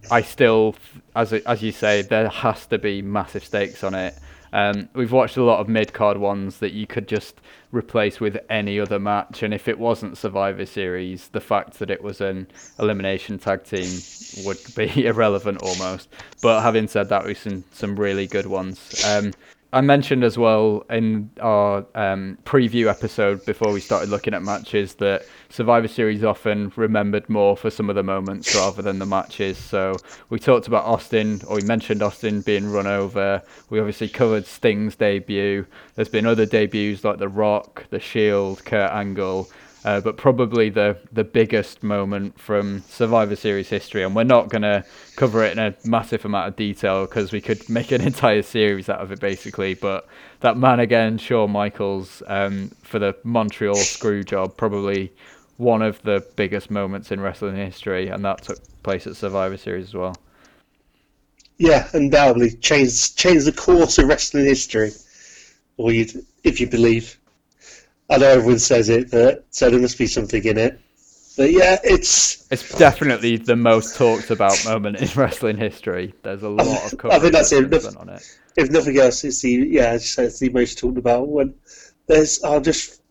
I 0.09 0.21
still, 0.21 0.75
as 1.15 1.33
as 1.33 1.61
you 1.61 1.71
say, 1.71 2.01
there 2.01 2.29
has 2.29 2.65
to 2.67 2.77
be 2.77 3.01
massive 3.01 3.43
stakes 3.43 3.83
on 3.83 3.93
it. 3.93 4.15
Um, 4.53 4.87
we've 4.93 5.11
watched 5.11 5.35
a 5.35 5.43
lot 5.43 5.59
of 5.59 5.67
mid 5.67 5.91
card 5.91 6.17
ones 6.17 6.59
that 6.59 6.71
you 6.71 6.87
could 6.87 7.07
just 7.07 7.41
replace 7.71 8.19
with 8.19 8.37
any 8.49 8.79
other 8.79 8.99
match, 8.99 9.43
and 9.43 9.53
if 9.53 9.67
it 9.67 9.77
wasn't 9.77 10.17
Survivor 10.17 10.65
Series, 10.65 11.27
the 11.29 11.41
fact 11.41 11.77
that 11.79 11.91
it 11.91 12.01
was 12.01 12.21
an 12.21 12.47
elimination 12.79 13.37
tag 13.37 13.63
team 13.65 13.89
would 14.45 14.57
be 14.75 15.05
irrelevant 15.05 15.61
almost. 15.61 16.07
But 16.41 16.61
having 16.61 16.87
said 16.87 17.09
that, 17.09 17.25
we've 17.25 17.37
seen 17.37 17.63
some 17.73 17.99
really 17.99 18.27
good 18.27 18.45
ones. 18.45 19.03
Um, 19.05 19.33
I 19.73 19.81
mentioned 19.81 20.23
as 20.23 20.37
well 20.37 20.85
in 20.89 21.29
our 21.41 21.85
um, 21.95 22.37
preview 22.45 22.89
episode 22.89 23.45
before 23.45 23.73
we 23.73 23.81
started 23.81 24.09
looking 24.09 24.33
at 24.33 24.41
matches 24.41 24.95
that 24.95 25.25
Survivor 25.49 25.89
Series 25.89 26.23
often 26.23 26.71
remembered 26.77 27.29
more 27.29 27.57
for 27.57 27.69
some 27.69 27.89
of 27.89 27.95
the 27.95 28.03
moments 28.03 28.55
rather 28.55 28.81
than 28.81 28.99
the 28.99 29.05
matches. 29.05 29.57
So 29.57 29.97
we 30.29 30.39
talked 30.39 30.67
about 30.67 30.85
Austin, 30.85 31.41
or 31.47 31.57
we 31.57 31.63
mentioned 31.63 32.01
Austin 32.01 32.39
being 32.41 32.71
run 32.71 32.87
over. 32.87 33.41
We 33.69 33.79
obviously 33.79 34.07
covered 34.07 34.45
Sting's 34.45 34.95
debut. 34.95 35.65
There's 35.95 36.09
been 36.09 36.25
other 36.25 36.45
debuts 36.45 37.03
like 37.03 37.17
The 37.17 37.27
Rock, 37.27 37.85
The 37.89 37.99
Shield, 37.99 38.63
Kurt 38.63 38.91
Angle. 38.91 39.49
Uh, 39.85 40.01
but 40.01 40.17
probably 40.17 40.71
the 40.71 40.97
the 41.11 41.23
biggest 41.23 41.83
moment 41.83 42.39
from 42.39 42.81
Survivor 42.89 43.35
Series 43.35 43.69
history, 43.69 44.01
and 44.01 44.15
we're 44.15 44.23
not 44.23 44.49
going 44.49 44.63
to 44.63 44.83
cover 45.15 45.43
it 45.43 45.51
in 45.51 45.59
a 45.59 45.75
massive 45.85 46.25
amount 46.25 46.47
of 46.47 46.55
detail 46.55 47.05
because 47.05 47.31
we 47.31 47.39
could 47.39 47.69
make 47.69 47.91
an 47.91 48.01
entire 48.11 48.41
series 48.41 48.89
out 48.89 48.99
of 48.99 49.11
it, 49.11 49.19
basically. 49.19 49.75
But 49.75 50.07
that 50.39 50.57
man 50.57 50.79
again, 50.79 51.19
Shawn 51.19 51.51
Michaels, 51.51 52.23
um, 52.25 52.71
for 52.81 52.97
the 52.97 53.15
Montreal 53.23 53.75
screw 53.75 54.23
job, 54.23 54.57
probably 54.57 55.13
one 55.57 55.83
of 55.83 56.01
the 56.01 56.25
biggest 56.35 56.71
moments 56.71 57.11
in 57.11 57.21
wrestling 57.21 57.55
history, 57.55 58.07
and 58.07 58.25
that 58.25 58.41
took 58.41 58.57
place 58.81 59.05
at 59.05 59.15
Survivor 59.15 59.55
Series 59.55 59.89
as 59.89 59.93
well. 59.93 60.15
Yeah, 61.59 61.87
undoubtedly 61.93 62.53
changed 62.55 63.19
changed 63.19 63.45
the 63.45 63.51
course 63.51 63.99
of 63.99 64.07
wrestling 64.07 64.45
history, 64.45 64.93
or 65.77 65.91
you, 65.91 66.07
if 66.43 66.59
you 66.59 66.65
believe. 66.65 67.19
I 68.09 68.17
know 68.17 68.27
everyone 68.27 68.59
says 68.59 68.89
it, 68.89 69.11
but 69.11 69.45
so 69.49 69.69
there 69.69 69.79
must 69.79 69.97
be 69.97 70.07
something 70.07 70.43
in 70.43 70.57
it. 70.57 70.79
But 71.37 71.51
yeah, 71.51 71.77
it's 71.83 72.47
it's 72.51 72.77
definitely 72.77 73.37
the 73.37 73.55
most 73.55 73.97
talked 73.97 74.29
about 74.29 74.63
moment 74.65 74.97
in 74.97 75.09
wrestling 75.15 75.57
history. 75.57 76.13
There's 76.23 76.43
a 76.43 76.49
lot 76.49 76.93
of 76.93 76.97
coverage 76.97 77.17
I 77.17 77.19
think 77.19 77.33
that's 77.33 77.51
it. 77.51 77.73
If, 77.73 77.97
on 77.97 78.09
it. 78.09 78.39
If 78.55 78.71
nothing 78.71 78.97
else, 78.97 79.23
it's 79.23 79.41
the 79.41 79.51
yeah, 79.51 79.93
it's 79.93 80.39
the 80.39 80.49
most 80.49 80.77
talked 80.77 80.97
about 80.97 81.27
one. 81.27 81.55
There's 82.07 82.41
I'll 82.43 82.61
just 82.61 83.01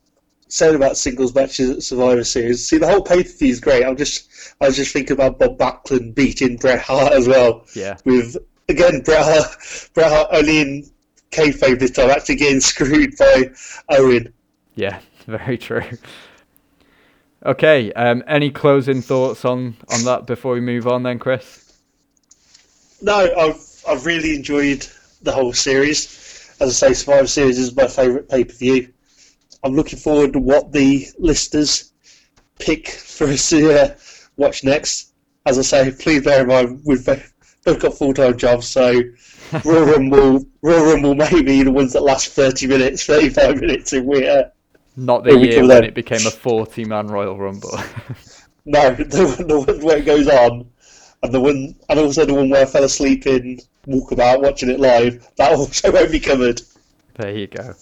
say 0.48 0.74
about 0.74 0.96
singles 0.96 1.34
matches 1.34 1.70
at 1.70 1.82
Survivor 1.82 2.24
Series. 2.24 2.66
See, 2.66 2.78
the 2.78 2.86
whole 2.86 3.02
pay 3.02 3.24
per 3.24 3.28
view 3.28 3.48
is 3.48 3.60
great. 3.60 3.84
I'm 3.84 3.96
just 3.96 4.54
I 4.60 4.70
just 4.70 4.92
thinking 4.92 5.14
about 5.14 5.38
Bob 5.38 5.58
Backlund 5.58 6.14
beating 6.14 6.56
Bret 6.56 6.80
Hart 6.80 7.12
as 7.12 7.28
well. 7.28 7.66
Yeah. 7.74 7.98
With 8.04 8.36
again 8.68 9.02
Bret 9.02 9.24
Hart, 9.24 9.90
Bret 9.92 10.10
Hart 10.10 10.28
only 10.32 10.60
in 10.60 10.90
kayfabe 11.30 11.78
this 11.78 11.90
time, 11.90 12.10
actually 12.10 12.36
getting 12.36 12.60
screwed 12.60 13.16
by 13.18 13.50
Owen. 13.90 14.32
Yeah, 14.74 15.00
very 15.26 15.58
true. 15.58 15.84
Okay, 17.44 17.92
um, 17.92 18.24
any 18.26 18.50
closing 18.50 19.02
thoughts 19.02 19.44
on, 19.44 19.76
on 19.90 20.04
that 20.04 20.26
before 20.26 20.54
we 20.54 20.60
move 20.60 20.86
on 20.86 21.02
then, 21.02 21.18
Chris? 21.18 21.78
No, 23.02 23.34
I've, 23.36 23.84
I've 23.86 24.06
really 24.06 24.34
enjoyed 24.34 24.86
the 25.22 25.32
whole 25.32 25.52
series. 25.52 26.54
As 26.60 26.70
I 26.70 26.88
say, 26.88 26.94
Survivor 26.94 27.26
Series 27.26 27.58
is 27.58 27.76
my 27.76 27.86
favourite 27.86 28.28
pay 28.28 28.44
per 28.44 28.54
view. 28.54 28.92
I'm 29.62 29.74
looking 29.74 29.98
forward 29.98 30.32
to 30.34 30.38
what 30.38 30.72
the 30.72 31.06
listeners 31.18 31.92
pick 32.58 32.88
for 32.88 33.26
us 33.26 33.50
to 33.50 33.82
uh, 33.82 33.94
watch 34.36 34.64
next. 34.64 35.12
As 35.46 35.58
I 35.58 35.62
say, 35.62 35.90
please 35.90 36.22
bear 36.22 36.42
in 36.42 36.48
mind 36.48 36.80
we've 36.84 37.04
both 37.04 37.80
got 37.80 37.94
full 37.94 38.14
time 38.14 38.38
jobs, 38.38 38.66
so 38.66 39.00
Royal 39.64 39.86
Rumble, 39.86 40.46
Royal 40.62 40.92
Rumble 40.92 41.14
may 41.14 41.42
be 41.42 41.62
the 41.62 41.72
ones 41.72 41.92
that 41.92 42.02
last 42.02 42.28
30 42.28 42.66
minutes, 42.66 43.04
35 43.04 43.60
minutes, 43.60 43.92
and 43.92 44.06
we're 44.06 44.30
uh, 44.30 44.48
not 44.96 45.24
the 45.24 45.36
year 45.36 45.66
when 45.66 45.84
it 45.84 45.94
became 45.94 46.26
a 46.26 46.30
40 46.30 46.84
man 46.84 47.08
Royal 47.08 47.36
Rumble. 47.36 47.70
no, 48.64 48.94
the, 48.94 49.44
the 49.46 49.60
one 49.60 49.80
where 49.82 49.98
it 49.98 50.04
goes 50.04 50.28
on, 50.28 50.68
and 51.22 51.32
the 51.32 51.40
one, 51.40 51.74
and 51.88 51.98
also 51.98 52.24
the 52.24 52.34
one 52.34 52.50
where 52.50 52.62
I 52.62 52.66
fell 52.66 52.84
asleep 52.84 53.26
in 53.26 53.60
Walkabout 53.86 54.42
watching 54.42 54.70
it 54.70 54.80
live. 54.80 55.28
That 55.36 55.52
also 55.52 55.92
won't 55.92 56.12
be 56.12 56.20
covered. 56.20 56.60
There 57.14 57.36
you 57.36 57.46
go. 57.46 57.74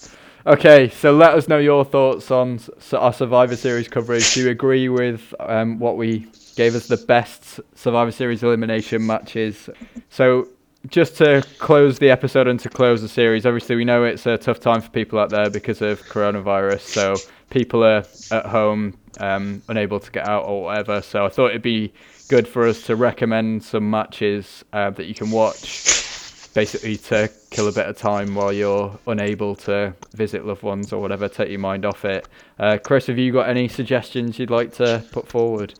Okay, 0.44 0.88
so 0.88 1.12
let 1.14 1.34
us 1.34 1.46
know 1.46 1.58
your 1.58 1.84
thoughts 1.84 2.30
on 2.32 2.58
our 2.92 3.12
Survivor 3.12 3.54
Series 3.54 3.86
coverage. 3.86 4.34
Do 4.34 4.42
you 4.42 4.50
agree 4.50 4.88
with 4.88 5.32
um, 5.38 5.78
what 5.78 5.96
we 5.96 6.26
gave 6.56 6.74
us 6.74 6.88
the 6.88 6.96
best 6.96 7.60
Survivor 7.76 8.10
Series 8.10 8.42
elimination 8.42 9.06
matches? 9.06 9.70
So 10.10 10.48
just 10.88 11.16
to 11.18 11.44
close 11.58 11.98
the 11.98 12.10
episode 12.10 12.48
and 12.48 12.58
to 12.60 12.68
close 12.68 13.02
the 13.02 13.08
series, 13.08 13.46
obviously 13.46 13.76
we 13.76 13.84
know 13.84 14.04
it's 14.04 14.26
a 14.26 14.36
tough 14.36 14.60
time 14.60 14.80
for 14.80 14.90
people 14.90 15.18
out 15.18 15.30
there 15.30 15.48
because 15.48 15.80
of 15.80 16.02
coronavirus. 16.02 16.80
So 16.80 17.16
people 17.50 17.84
are 17.84 18.04
at 18.30 18.46
home, 18.46 18.98
um, 19.20 19.62
unable 19.68 20.00
to 20.00 20.10
get 20.10 20.26
out 20.26 20.44
or 20.44 20.64
whatever. 20.64 21.00
So 21.00 21.24
I 21.24 21.28
thought 21.28 21.50
it'd 21.50 21.62
be 21.62 21.92
good 22.28 22.48
for 22.48 22.66
us 22.66 22.82
to 22.82 22.96
recommend 22.96 23.62
some 23.62 23.88
matches 23.90 24.64
uh, 24.72 24.90
that 24.90 25.06
you 25.06 25.14
can 25.14 25.30
watch, 25.30 26.52
basically 26.54 26.96
to 26.96 27.30
kill 27.50 27.68
a 27.68 27.72
bit 27.72 27.86
of 27.86 27.96
time 27.96 28.34
while 28.34 28.52
you're 28.52 28.98
unable 29.06 29.54
to 29.54 29.94
visit 30.14 30.44
loved 30.44 30.62
ones 30.62 30.92
or 30.92 31.00
whatever, 31.00 31.28
take 31.28 31.48
your 31.48 31.60
mind 31.60 31.84
off 31.84 32.04
it. 32.04 32.26
Uh, 32.58 32.78
Chris, 32.82 33.06
have 33.06 33.18
you 33.18 33.32
got 33.32 33.48
any 33.48 33.68
suggestions 33.68 34.38
you'd 34.38 34.50
like 34.50 34.72
to 34.74 35.04
put 35.12 35.28
forward? 35.28 35.74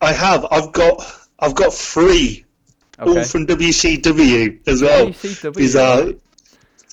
I 0.00 0.12
have. 0.12 0.46
I've 0.50 0.72
got. 0.72 1.02
I've 1.38 1.56
got 1.56 1.72
three 1.74 2.44
okay. 3.02 3.18
all 3.18 3.24
from 3.24 3.46
WCW 3.46 4.66
as 4.66 4.82
well. 4.82 5.08
WCW. 5.08 5.58
Is 5.58 5.76
uh, 5.76 6.12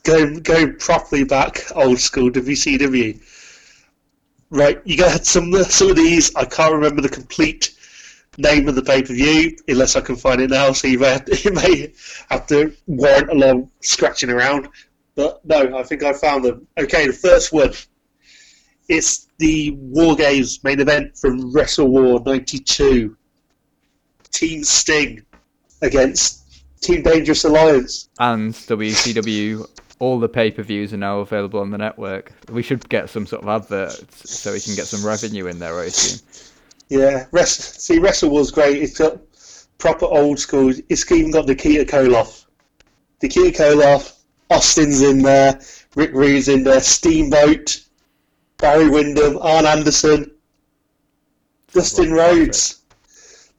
going 0.03 0.41
going 0.41 0.75
properly 0.77 1.23
back 1.23 1.63
old 1.75 1.99
school 1.99 2.29
WCW. 2.29 3.19
Right, 4.51 4.81
you 4.85 4.97
got 4.97 5.25
some 5.25 5.53
some 5.63 5.89
of 5.89 5.95
these. 5.95 6.35
I 6.35 6.45
can't 6.45 6.73
remember 6.73 7.01
the 7.01 7.09
complete 7.09 7.75
name 8.37 8.67
of 8.67 8.75
the 8.75 8.81
pay 8.81 9.01
per 9.01 9.13
view 9.13 9.55
unless 9.67 9.95
I 9.95 10.01
can 10.01 10.15
find 10.15 10.41
it 10.41 10.49
now. 10.49 10.71
So 10.71 10.87
you 10.87 10.99
may, 10.99 11.19
you 11.43 11.51
may 11.51 11.93
have 12.29 12.47
to 12.47 12.73
warrant 12.87 13.29
a 13.29 13.35
long 13.35 13.69
scratching 13.81 14.29
around. 14.29 14.69
But 15.15 15.45
no, 15.45 15.77
I 15.77 15.83
think 15.83 16.03
I 16.03 16.13
found 16.13 16.45
them. 16.45 16.67
Okay, 16.79 17.07
the 17.07 17.13
first 17.13 17.51
one. 17.51 17.73
It's 18.87 19.27
the 19.37 19.71
War 19.77 20.15
Games 20.15 20.63
main 20.63 20.79
event 20.79 21.15
from 21.15 21.51
Wrestle 21.51 21.89
War 21.89 22.19
'92. 22.25 23.15
Team 24.31 24.63
Sting 24.63 25.23
against 25.81 26.43
Team 26.81 27.01
Dangerous 27.03 27.43
Alliance. 27.43 28.09
And 28.19 28.53
WCW, 28.53 29.67
all 29.99 30.19
the 30.19 30.29
pay 30.29 30.51
per 30.51 30.63
views 30.63 30.93
are 30.93 30.97
now 30.97 31.19
available 31.19 31.59
on 31.59 31.71
the 31.71 31.77
network. 31.77 32.31
We 32.49 32.63
should 32.63 32.87
get 32.89 33.09
some 33.09 33.25
sort 33.25 33.43
of 33.43 33.49
advert 33.49 33.91
so 34.15 34.53
we 34.53 34.59
can 34.59 34.75
get 34.75 34.85
some 34.85 35.05
revenue 35.05 35.47
in 35.47 35.59
there, 35.59 35.79
I 35.79 35.85
assume. 35.85 36.25
Yeah, 36.89 37.27
rest, 37.31 37.81
see, 37.81 37.99
Wrestle 37.99 38.31
was 38.31 38.49
great. 38.49 38.81
It's 38.81 38.97
got 38.97 39.19
proper 39.77 40.05
old 40.05 40.39
school. 40.39 40.73
It's 40.89 41.09
even 41.11 41.31
got 41.31 41.47
Nikita 41.47 41.85
Koloff. 41.85 42.45
Nikita 43.21 43.61
Koloff, 43.61 44.15
Austin's 44.49 45.01
in 45.01 45.21
there, 45.21 45.59
Rick 45.95 46.13
Rude's 46.13 46.47
in 46.47 46.63
there, 46.63 46.79
Steamboat, 46.79 47.81
Barry 48.57 48.89
Windham, 48.89 49.37
Arn 49.41 49.65
Anderson, 49.65 50.31
Dustin 51.73 52.11
Rhodes. 52.11 52.81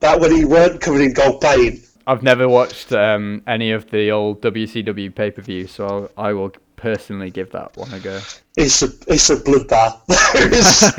That 0.00 0.18
when 0.18 0.35
he 0.35 0.44
weren't 0.44 0.80
covered 0.80 1.02
in 1.02 1.12
gold 1.12 1.40
paint. 1.42 1.80
I've 2.06 2.22
never 2.22 2.48
watched 2.48 2.92
um, 2.92 3.42
any 3.46 3.72
of 3.72 3.90
the 3.90 4.10
old 4.10 4.40
WCW 4.42 5.14
pay 5.14 5.30
per 5.30 5.42
view, 5.42 5.66
so 5.66 6.10
I'll, 6.16 6.26
I 6.26 6.32
will 6.32 6.52
personally 6.76 7.30
give 7.30 7.50
that 7.52 7.76
one 7.76 7.92
a 7.92 8.00
go. 8.00 8.20
It's 8.56 8.82
a 8.82 8.88
it's 9.06 9.30
a 9.30 9.36
bloodbath. 9.36 10.00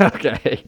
okay. 0.16 0.64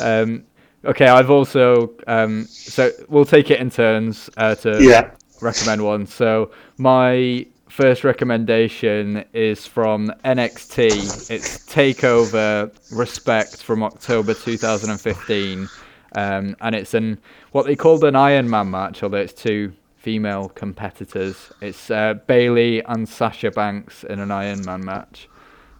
Um, 0.00 0.44
okay, 0.84 1.06
I've 1.06 1.30
also 1.30 1.92
um, 2.06 2.44
so 2.46 2.90
we'll 3.08 3.24
take 3.24 3.50
it 3.50 3.60
in 3.60 3.70
turns 3.70 4.30
uh, 4.36 4.54
to 4.56 4.82
yeah. 4.82 5.10
recommend 5.40 5.84
one. 5.84 6.06
So 6.06 6.50
my 6.78 7.46
first 7.68 8.04
recommendation 8.04 9.24
is 9.34 9.66
from 9.66 10.10
NXT. 10.24 11.30
It's 11.30 11.58
Takeover 11.66 12.72
Respect 12.90 13.62
from 13.62 13.82
October 13.82 14.32
2015. 14.32 15.68
Um, 16.16 16.56
and 16.60 16.74
it's 16.74 16.94
an 16.94 17.18
what 17.52 17.66
they 17.66 17.76
called 17.76 18.02
an 18.02 18.16
Iron 18.16 18.50
Man 18.50 18.70
match, 18.70 19.02
although 19.02 19.18
it's 19.18 19.32
two 19.32 19.72
female 19.96 20.48
competitors. 20.48 21.52
It's 21.60 21.90
uh, 21.90 22.14
Bayley 22.26 22.82
and 22.84 23.08
Sasha 23.08 23.50
Banks 23.50 24.02
in 24.04 24.18
an 24.18 24.30
Iron 24.30 24.64
Man 24.64 24.84
match. 24.84 25.28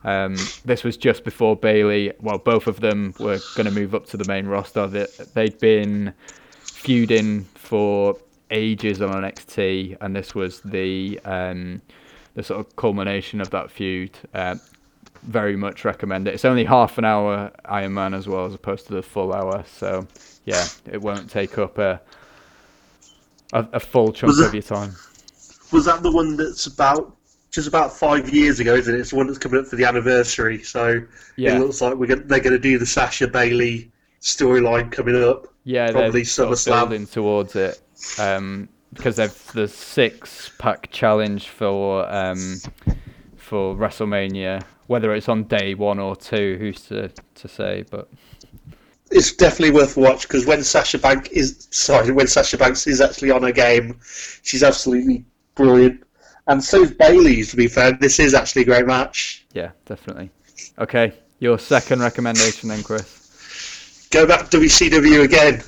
Um, 0.05 0.37
this 0.64 0.85
was 0.85 0.96
just 0.96 1.25
before 1.25 1.57
Bayley. 1.57 2.12
Well, 2.20 2.38
both 2.38 2.66
of 2.66 2.81
them 2.81 3.14
were 3.18 3.38
going 3.57 3.66
to 3.66 3.72
move 3.72 3.94
up 3.94 4.07
to 4.07 4.16
the 4.16 4.27
main 4.29 4.46
roster. 4.46 4.87
They'd 4.87 5.59
been 5.59 6.12
feuding 6.61 7.44
for 7.55 8.16
ages 8.51 9.03
on 9.03 9.11
NXT, 9.11 9.96
and 10.01 10.14
this 10.14 10.35
was 10.35 10.61
the 10.61 11.18
um, 11.25 11.83
the 12.35 12.42
sort 12.42 12.61
of 12.61 12.77
culmination 12.77 13.40
of 13.40 13.51
that 13.51 13.70
feud. 13.70 14.16
Uh, 14.35 14.57
very 15.27 15.57
much 15.57 15.85
recommend 15.85 16.29
it. 16.29 16.35
It's 16.35 16.45
only 16.45 16.65
half 16.65 16.99
an 16.99 17.05
hour 17.05 17.51
Iron 17.65 17.95
Man 17.95 18.15
as 18.15 18.27
well, 18.29 18.47
as 18.47 18.55
opposed 18.55 18.87
to 18.89 18.95
the 18.95 19.03
full 19.03 19.33
hour. 19.33 19.65
So 19.67 20.07
yeah, 20.45 20.65
it 20.91 21.01
won't 21.03 21.31
take 21.31 21.59
up 21.59 21.79
a 21.79 22.01
a, 23.53 23.67
a 23.75 23.81
full 23.81 24.12
chunk 24.12 24.33
it- 24.39 24.45
of 24.47 24.55
your 24.55 24.62
time. 24.62 24.95
Was 25.73 25.85
that 25.87 26.03
the 26.03 26.12
one 26.12 26.37
that's 26.37 26.67
about 26.67 27.17
just 27.51 27.67
about 27.67 27.93
five 27.93 28.31
years 28.33 28.61
ago? 28.61 28.75
Isn't 28.75 28.95
it? 28.95 29.01
It's 29.01 29.11
the 29.11 29.17
one 29.17 29.27
that's 29.27 29.39
coming 29.39 29.59
up 29.61 29.67
for 29.67 29.77
the 29.77 29.85
anniversary. 29.85 30.62
So 30.62 31.01
Yeah. 31.37 31.57
it 31.57 31.59
looks 31.61 31.81
like 31.81 31.95
we're 31.97 32.07
gonna, 32.07 32.23
they're 32.23 32.41
going 32.41 32.53
to 32.53 32.59
do 32.59 32.79
the 32.79 32.87
Sasha 32.87 33.27
Bayley 33.27 33.91
storyline 34.21 34.93
coming 34.93 35.21
up. 35.21 35.47
Yeah, 35.65 35.91
Probably 35.91 36.21
they're 36.21 36.25
sort 36.25 36.53
of 36.53 36.59
SummerSlam. 36.59 36.81
building 36.89 37.07
towards 37.09 37.57
it 37.57 37.81
um, 38.21 38.69
because 38.95 39.17
they've 39.17 39.47
the 39.53 39.67
six 39.67 40.53
pack 40.59 40.91
challenge 40.93 41.49
for 41.49 42.09
um, 42.12 42.59
for 43.47 43.77
WrestleMania. 43.77 44.63
Whether 44.89 45.15
it's 45.15 45.29
on 45.29 45.45
day 45.45 45.75
one 45.75 45.99
or 45.99 46.17
two, 46.17 46.57
who's 46.59 46.81
to 46.83 47.11
to 47.37 47.49
say? 47.49 47.85
But 47.91 48.09
It's 49.11 49.33
definitely 49.33 49.75
worth 49.75 49.97
a 49.97 50.01
watch 50.01 50.23
because 50.23 50.47
when 50.47 50.63
Sasha 50.65 50.99
Banks 50.99 51.29
is 51.31 51.69
sorry, 51.71 52.11
when 52.13 52.27
Sasha 52.27 52.59
Banks 52.59 52.87
is 52.87 53.01
actually 53.01 53.31
on 53.31 53.43
her 53.45 53.53
game, 53.53 53.99
she's 54.43 54.63
absolutely 54.63 55.25
brilliant. 55.55 56.03
And 56.49 56.63
so 56.63 56.83
is 56.83 56.93
Bayley's. 56.93 57.51
To 57.51 57.57
be 57.57 57.69
fair, 57.69 57.93
this 57.93 58.19
is 58.19 58.35
actually 58.35 58.63
a 58.63 58.67
great 58.67 58.87
match. 58.87 59.47
yeah, 59.53 59.71
definitely. 59.85 60.31
Okay, 60.79 61.13
your 61.39 61.59
second 61.59 62.01
recommendation 62.01 62.69
then, 62.69 62.83
Chris. 62.83 64.09
Go 64.11 64.27
back 64.27 64.51
to 64.51 64.59
WCW 64.59 65.25
again. 65.25 65.63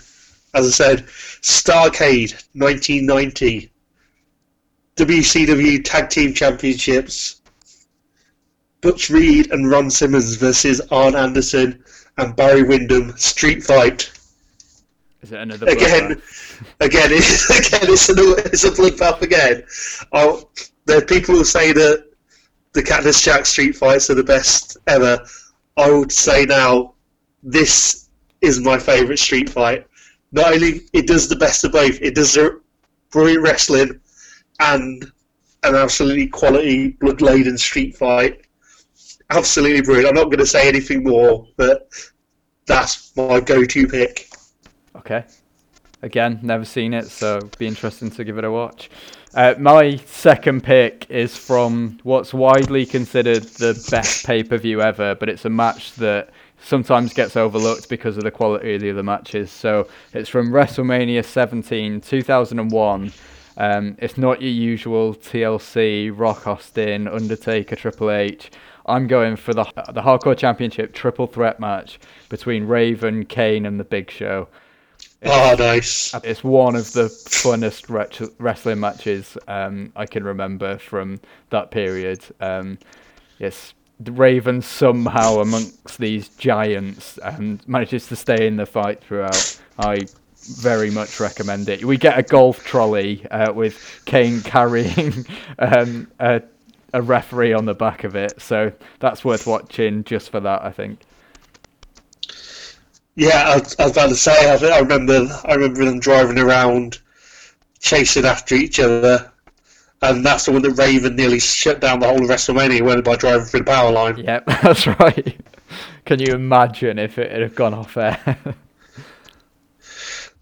As 0.55 0.67
I 0.67 0.71
said, 0.71 1.07
Starcade 1.43 2.33
1990, 2.55 3.71
WCW 4.97 5.85
Tag 5.85 6.11
Team 6.11 6.35
Championships. 6.35 7.38
Butch 8.81 9.11
Reed 9.11 9.51
and 9.51 9.71
Ron 9.71 9.91
Simmons 9.91 10.37
versus 10.37 10.81
Arn 10.91 11.15
Anderson 11.17 11.83
and 12.17 12.37
Barry 12.37 12.63
Windham 12.63 13.17
Street 13.17 13.63
Fight. 13.63 14.11
Is 15.23 15.33
it 15.33 15.41
another 15.41 15.67
Again, 15.67 16.15
bloodbath? 16.15 16.75
again, 16.81 17.11
it's, 17.13 17.51
again, 17.69 17.91
it's 17.91 18.09
a 18.09 18.13
it's 18.53 18.65
a 18.65 18.71
bloodbath 18.71 19.23
again. 19.23 19.65
Oh, 20.13 20.49
there 20.87 20.99
are 20.99 21.05
people 21.05 21.35
who 21.35 21.45
say 21.45 21.73
that 21.73 22.09
the 22.73 22.83
Cactus 22.83 23.23
Jack 23.23 23.47
Street 23.47 23.75
fights 23.75 24.11
are 24.11 24.15
the 24.15 24.23
best 24.23 24.77
ever. 24.87 25.19
I 25.77 25.91
would 25.91 26.13
say 26.13 26.45
now, 26.45 26.95
this 27.43 28.09
is 28.41 28.61
my 28.61 28.79
favourite 28.79 29.19
street 29.19 29.51
fight. 29.51 29.87
Not 30.31 30.53
only 30.53 30.83
it 30.93 31.07
does 31.07 31.29
the 31.29 31.37
best 31.37 31.65
of 31.65 31.73
both, 31.73 32.01
it 32.01 32.15
does 32.15 32.35
the 32.35 32.61
brilliant 33.11 33.43
wrestling 33.43 34.01
and 34.61 35.11
an 35.63 35.75
absolutely 35.75 36.29
quality 36.29 36.91
blood 37.01 37.21
laden 37.21 37.59
street 37.59 37.97
fight. 37.97 38.43
Absolutely 39.31 39.83
brilliant. 39.83 40.09
I'm 40.09 40.15
not 40.15 40.25
going 40.25 40.39
to 40.39 40.47
say 40.47 40.69
anything 40.69 41.05
more, 41.05 41.47
but 41.57 41.91
that's 42.67 43.15
my 43.17 43.41
go-to 43.41 43.87
pick. 43.87 44.29
Okay. 44.97 45.25
Again, 46.03 46.39
never 46.43 46.65
seen 46.65 46.95
it, 46.95 47.09
so 47.09 47.41
be 47.59 47.67
interesting 47.67 48.11
to 48.13 48.25
give 48.25 48.39
it 48.39 48.45
a 48.45 48.51
watch. 48.51 48.89
Uh, 49.35 49.55
my 49.59 49.97
second 49.97 50.63
pick 50.63 51.07
is 51.11 51.37
from 51.37 51.99
what's 52.03 52.33
widely 52.33 52.87
considered 52.87 53.43
the 53.43 53.87
best 53.91 54.25
pay 54.25 54.43
per 54.43 54.57
view 54.57 54.81
ever, 54.81 55.15
but 55.15 55.29
it's 55.29 55.45
a 55.45 55.51
match 55.51 55.95
that 55.95 56.31
sometimes 56.63 57.13
gets 57.13 57.37
overlooked 57.37 57.89
because 57.89 58.17
of 58.17 58.25
the 58.25 58.31
quality 58.31 58.75
of 58.75 58.81
the 58.81 58.91
other 58.91 59.03
matches. 59.03 59.51
So 59.51 59.89
it's 60.15 60.29
from 60.29 60.51
WrestleMania 60.51 61.25
17, 61.25 62.01
2001. 62.01 63.13
Um, 63.59 63.97
it's 63.99 64.17
not 64.17 64.41
your 64.41 64.53
usual 64.53 65.15
TLC, 65.15 66.13
Rock 66.15 66.47
Austin, 66.47 67.09
Undertaker, 67.09 67.77
Triple 67.77 68.11
H. 68.11 68.51
I'm 68.89 69.07
going 69.07 69.37
for 69.37 69.55
the 69.55 69.65
the 69.93 70.03
Hardcore 70.03 70.37
Championship 70.37 70.93
triple 70.95 71.27
threat 71.27 71.61
match 71.61 71.99
between 72.29 72.65
Raven, 72.65 73.25
Kane, 73.25 73.67
and 73.67 73.79
The 73.79 73.85
Big 73.85 74.11
Show. 74.11 74.49
Oh, 75.25 75.57
nice. 75.59 76.15
It's 76.23 76.45
one 76.45 76.77
of 76.77 76.93
the 76.93 77.05
funnest 77.05 77.91
ret- 77.91 78.21
wrestling 78.39 78.81
matches 78.81 79.37
um, 79.49 79.93
I 79.97 80.07
can 80.07 80.23
remember 80.23 80.79
from 80.79 81.21
that 81.51 81.71
period. 81.73 82.21
Um, 82.41 82.79
yes, 83.39 83.75
Raven 84.05 84.63
somehow 84.63 85.41
amongst 85.41 85.99
these 85.99 86.29
giants 86.29 87.19
and 87.19 87.67
manages 87.67 88.07
to 88.09 88.17
stay 88.17 88.47
in 88.47 88.57
the 88.57 88.67
fight 88.67 89.03
throughout. 89.03 89.61
I 89.79 90.07
very 90.61 90.91
much 90.91 91.19
recommend 91.19 91.69
it. 91.69 91.85
We 91.85 91.97
get 91.97 92.17
a 92.17 92.23
golf 92.23 92.65
trolley 92.65 93.27
uh, 93.31 93.53
with 93.53 94.03
Kane 94.05 94.41
carrying 94.43 95.27
um, 95.59 96.11
a, 96.21 96.43
a 96.93 97.03
referee 97.03 97.53
on 97.53 97.65
the 97.65 97.75
back 97.75 98.05
of 98.05 98.17
it, 98.17 98.41
so 98.41 98.73
that's 99.01 99.25
worth 99.25 99.47
watching 99.47 100.05
just 100.05 100.31
for 100.31 100.41
that. 100.41 100.63
I 100.63 100.71
think. 100.71 101.01
Yeah, 103.15 103.49
I 103.49 103.59
was, 103.59 103.77
I 103.79 103.85
was 103.85 103.93
about 103.93 104.09
to 104.11 104.15
say. 104.15 104.51
I, 104.51 104.77
I 104.77 104.79
remember. 104.81 105.29
I 105.45 105.55
remember 105.55 105.85
them 105.85 106.01
driving 106.01 106.39
around, 106.39 106.99
chasing 107.81 108.25
after 108.25 108.55
each 108.55 108.79
other, 108.79 109.31
and 110.03 110.25
that's 110.25 110.47
the 110.47 110.53
one 110.53 110.63
that 110.63 110.73
Raven 110.73 111.17
nearly 111.17 111.41
shut 111.41 111.81
down 111.81 112.01
the 112.01 112.07
whole 112.07 112.23
of 112.23 112.31
WrestleMania 112.31 112.83
when 112.83 113.03
by 113.03 113.17
driving 113.17 113.47
through 113.47 113.61
the 113.61 113.67
power 113.67 113.91
line. 113.91 114.19
Yep, 114.19 114.47
that's 114.63 114.87
right. 114.87 115.37
Can 116.05 116.21
you 116.21 116.35
imagine 116.35 116.99
if 116.99 117.19
it 117.19 117.31
had 117.31 117.55
gone 117.55 117.75
off 117.75 117.97
air? 117.97 118.39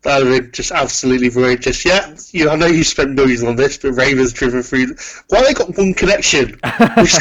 That 0.06 0.22
would 0.22 0.32
have 0.32 0.42
been 0.42 0.52
just 0.52 0.70
absolutely. 0.70 1.56
Just 1.56 1.84
yeah, 1.84 2.14
you. 2.30 2.48
I 2.48 2.54
know 2.54 2.66
you 2.66 2.84
spent 2.84 3.10
millions 3.10 3.42
on 3.42 3.56
this, 3.56 3.76
but 3.76 3.90
Raven's 3.92 4.32
driven 4.32 4.62
through. 4.62 4.94
Why 5.28 5.42
they 5.42 5.52
got 5.52 5.76
one 5.76 5.94
connection? 5.94 6.60
who's, 6.94 7.16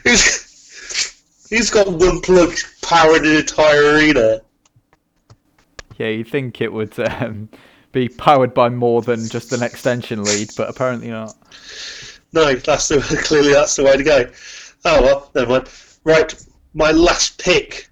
who's, 0.00 1.46
who's 1.50 1.70
got 1.70 1.92
one 1.92 2.22
plug 2.22 2.54
powering 2.80 3.26
an 3.26 3.36
entire 3.36 3.92
arena? 3.92 4.40
yeah, 6.00 6.08
you'd 6.08 6.28
think 6.28 6.62
it 6.62 6.72
would 6.72 6.98
um, 6.98 7.50
be 7.92 8.08
powered 8.08 8.54
by 8.54 8.70
more 8.70 9.02
than 9.02 9.28
just 9.28 9.52
an 9.52 9.62
extension 9.62 10.24
lead, 10.24 10.48
but 10.56 10.70
apparently 10.70 11.08
not. 11.10 11.36
No, 12.32 12.54
that's 12.54 12.88
the, 12.88 13.00
clearly 13.22 13.52
that's 13.52 13.76
the 13.76 13.84
way 13.84 13.98
to 13.98 14.02
go. 14.02 14.30
Oh 14.86 15.02
well, 15.02 15.30
never 15.34 15.50
mind. 15.50 15.68
Right, 16.04 16.34
my 16.72 16.90
last 16.90 17.38
pick 17.38 17.90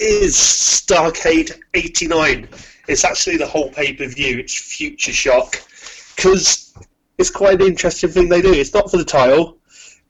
is 0.00 0.34
Starcade 0.34 1.56
'89. 1.74 2.48
It's 2.92 3.04
actually 3.04 3.38
the 3.38 3.46
whole 3.46 3.70
pay 3.70 3.94
per 3.94 4.06
view. 4.06 4.38
It's 4.38 4.54
Future 4.54 5.12
Shock 5.12 5.62
because 6.14 6.74
it's 7.16 7.30
quite 7.30 7.62
an 7.62 7.66
interesting 7.66 8.10
thing 8.10 8.28
they 8.28 8.42
do. 8.42 8.52
It's 8.52 8.74
not 8.74 8.90
for 8.90 8.98
the 8.98 9.04
title. 9.04 9.58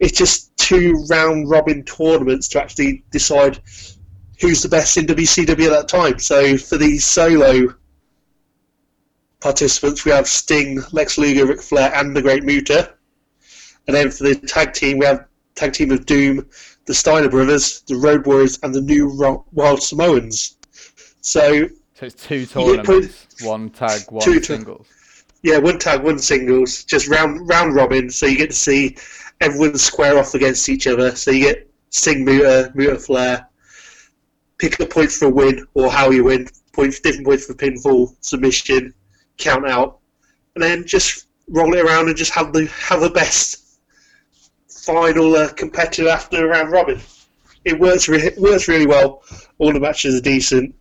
It's 0.00 0.18
just 0.18 0.56
two 0.56 1.06
round 1.08 1.48
robin 1.48 1.84
tournaments 1.84 2.48
to 2.48 2.60
actually 2.60 3.04
decide 3.12 3.60
who's 4.40 4.62
the 4.62 4.68
best 4.68 4.96
in 4.96 5.06
WCW 5.06 5.66
at 5.66 5.70
that 5.70 5.88
time. 5.88 6.18
So 6.18 6.56
for 6.56 6.76
these 6.76 7.04
solo 7.04 7.72
participants, 9.38 10.04
we 10.04 10.10
have 10.10 10.26
Sting, 10.26 10.82
Lex 10.90 11.18
Luger, 11.18 11.46
Ric 11.46 11.62
Flair, 11.62 11.94
and 11.94 12.16
the 12.16 12.22
Great 12.22 12.42
Muta. 12.42 12.94
And 13.86 13.94
then 13.94 14.10
for 14.10 14.24
the 14.24 14.34
tag 14.34 14.72
team, 14.72 14.98
we 14.98 15.06
have 15.06 15.26
tag 15.54 15.72
team 15.72 15.92
of 15.92 16.04
Doom, 16.04 16.48
the 16.86 16.94
Steiner 16.94 17.28
Brothers, 17.28 17.82
the 17.82 17.94
Road 17.94 18.26
Warriors, 18.26 18.58
and 18.64 18.74
the 18.74 18.80
New 18.80 19.44
Wild 19.52 19.82
Samoans. 19.82 20.56
So 21.20 21.68
So 22.02 22.06
it's 22.06 22.26
two 22.26 22.46
get 22.46 22.84
put- 22.84 22.84
tournaments, 22.84 23.26
one 23.44 23.70
tag, 23.70 24.10
one 24.10 24.24
Two 24.24 24.42
singles. 24.42 24.88
yeah, 25.44 25.58
one 25.58 25.78
tag, 25.78 26.02
one 26.02 26.18
singles, 26.18 26.82
just 26.82 27.06
round 27.06 27.48
round 27.48 27.76
robin. 27.76 28.10
So 28.10 28.26
you 28.26 28.36
get 28.36 28.50
to 28.50 28.56
see 28.56 28.96
everyone 29.40 29.78
square 29.78 30.18
off 30.18 30.34
against 30.34 30.68
each 30.68 30.88
other. 30.88 31.14
So 31.14 31.30
you 31.30 31.44
get 31.44 31.70
Sting, 31.90 32.24
Muta, 32.24 32.72
Muta, 32.74 32.98
Flair. 32.98 33.46
Pick 34.58 34.80
up 34.80 34.90
points 34.90 35.16
for 35.16 35.26
a 35.26 35.30
win 35.30 35.64
or 35.74 35.92
how 35.92 36.10
you 36.10 36.24
win. 36.24 36.48
Points, 36.72 36.98
different 36.98 37.24
points 37.24 37.46
for 37.46 37.54
pinfall, 37.54 38.16
submission, 38.20 38.92
count 39.36 39.68
out, 39.68 40.00
and 40.56 40.64
then 40.64 40.84
just 40.84 41.28
roll 41.50 41.72
it 41.72 41.84
around 41.84 42.08
and 42.08 42.16
just 42.16 42.32
have 42.32 42.52
the 42.52 42.66
have 42.66 43.00
the 43.00 43.10
best 43.10 43.78
final 44.68 45.36
uh, 45.36 45.52
competitor 45.52 46.08
after 46.08 46.48
round 46.48 46.72
robin. 46.72 47.00
It 47.64 47.78
works. 47.78 48.08
Re- 48.08 48.22
it 48.22 48.38
works 48.38 48.66
really 48.66 48.88
well. 48.88 49.22
All 49.58 49.72
the 49.72 49.78
matches 49.78 50.16
are 50.16 50.20
decent. 50.20 50.74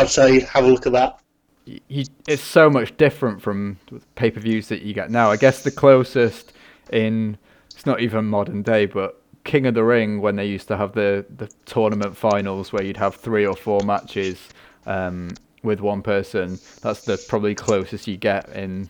I'd 0.00 0.08
say 0.08 0.40
have 0.40 0.64
a 0.64 0.68
look 0.68 0.86
at 0.86 0.92
that. 0.92 1.20
you, 1.66 2.04
it's 2.26 2.42
so 2.42 2.68
much 2.70 2.96
different 2.96 3.40
from 3.42 3.78
pay 4.14 4.30
per 4.30 4.40
views 4.40 4.68
that 4.68 4.82
you 4.82 4.94
get 4.94 5.10
now. 5.10 5.30
I 5.30 5.36
guess 5.36 5.62
the 5.62 5.70
closest 5.70 6.52
in 6.92 7.36
it's 7.70 7.86
not 7.86 8.00
even 8.00 8.24
modern 8.26 8.62
day, 8.62 8.86
but 8.86 9.22
King 9.44 9.66
of 9.66 9.74
the 9.74 9.84
Ring 9.84 10.20
when 10.20 10.36
they 10.36 10.46
used 10.46 10.68
to 10.68 10.76
have 10.76 10.92
the 10.92 11.24
the 11.36 11.50
tournament 11.66 12.16
finals 12.16 12.72
where 12.72 12.82
you'd 12.82 12.96
have 12.98 13.14
three 13.14 13.46
or 13.46 13.56
four 13.56 13.80
matches 13.84 14.48
um, 14.86 15.30
with 15.62 15.80
one 15.80 16.02
person. 16.02 16.58
That's 16.82 17.02
the 17.04 17.22
probably 17.28 17.54
closest 17.54 18.06
you 18.06 18.16
get 18.16 18.48
in 18.50 18.88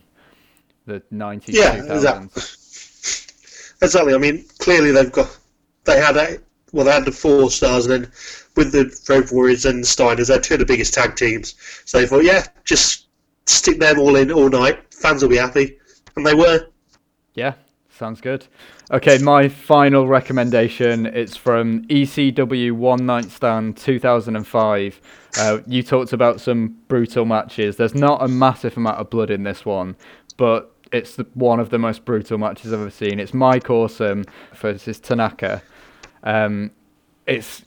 the 0.86 1.02
nineties, 1.10 1.56
Yeah, 1.56 1.76
two 1.76 1.86
thousands. 1.86 2.32
exactly. 2.36 2.42
Exactly. 3.82 4.14
I 4.14 4.18
mean, 4.18 4.44
clearly 4.58 4.90
they've 4.92 5.12
got 5.12 5.36
they 5.84 5.98
had 6.00 6.16
a 6.16 6.38
well, 6.72 6.84
they 6.84 6.92
had 6.92 7.04
the 7.04 7.12
four 7.12 7.50
stars, 7.50 7.86
and 7.86 8.04
then 8.04 8.12
with 8.56 8.72
the 8.72 8.90
Road 9.08 9.30
Warriors 9.32 9.64
and 9.64 9.82
the 9.82 9.86
Steiners, 9.86 10.28
they're 10.28 10.40
two 10.40 10.54
of 10.54 10.60
the 10.60 10.66
biggest 10.66 10.94
tag 10.94 11.16
teams. 11.16 11.54
So 11.84 12.00
they 12.00 12.06
thought, 12.06 12.24
yeah, 12.24 12.46
just 12.64 13.06
stick 13.46 13.78
them 13.78 13.98
all 13.98 14.16
in 14.16 14.30
all 14.30 14.48
night. 14.48 14.92
Fans 14.94 15.22
will 15.22 15.30
be 15.30 15.36
happy, 15.36 15.78
and 16.16 16.26
they 16.26 16.34
were. 16.34 16.66
Yeah, 17.34 17.54
sounds 17.90 18.20
good. 18.20 18.46
Okay, 18.92 19.18
my 19.18 19.48
final 19.48 20.08
recommendation 20.08 21.06
it's 21.06 21.36
from 21.36 21.84
ECW 21.84 22.72
One 22.72 23.06
Night 23.06 23.30
Stand 23.30 23.76
2005. 23.76 25.00
Uh, 25.38 25.58
you 25.66 25.82
talked 25.84 26.12
about 26.12 26.40
some 26.40 26.76
brutal 26.88 27.24
matches. 27.24 27.76
There's 27.76 27.94
not 27.94 28.20
a 28.20 28.26
massive 28.26 28.76
amount 28.76 28.98
of 28.98 29.10
blood 29.10 29.30
in 29.30 29.44
this 29.44 29.64
one, 29.64 29.94
but 30.36 30.74
it's 30.92 31.14
the, 31.14 31.26
one 31.34 31.60
of 31.60 31.70
the 31.70 31.78
most 31.78 32.04
brutal 32.04 32.36
matches 32.36 32.72
I've 32.72 32.80
ever 32.80 32.90
seen. 32.90 33.20
It's 33.20 33.32
Mike 33.32 33.70
Awesome 33.70 34.24
versus 34.56 34.98
Tanaka. 34.98 35.62
Um, 36.24 36.72
it's 37.26 37.62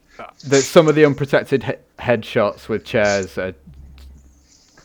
the, 0.47 0.62
some 0.62 0.88
of 0.88 0.95
the 0.95 1.06
unprotected 1.06 1.63
he- 1.63 1.73
headshots 1.99 2.67
with 2.67 2.86
chairs 2.86 3.38
are 3.38 3.54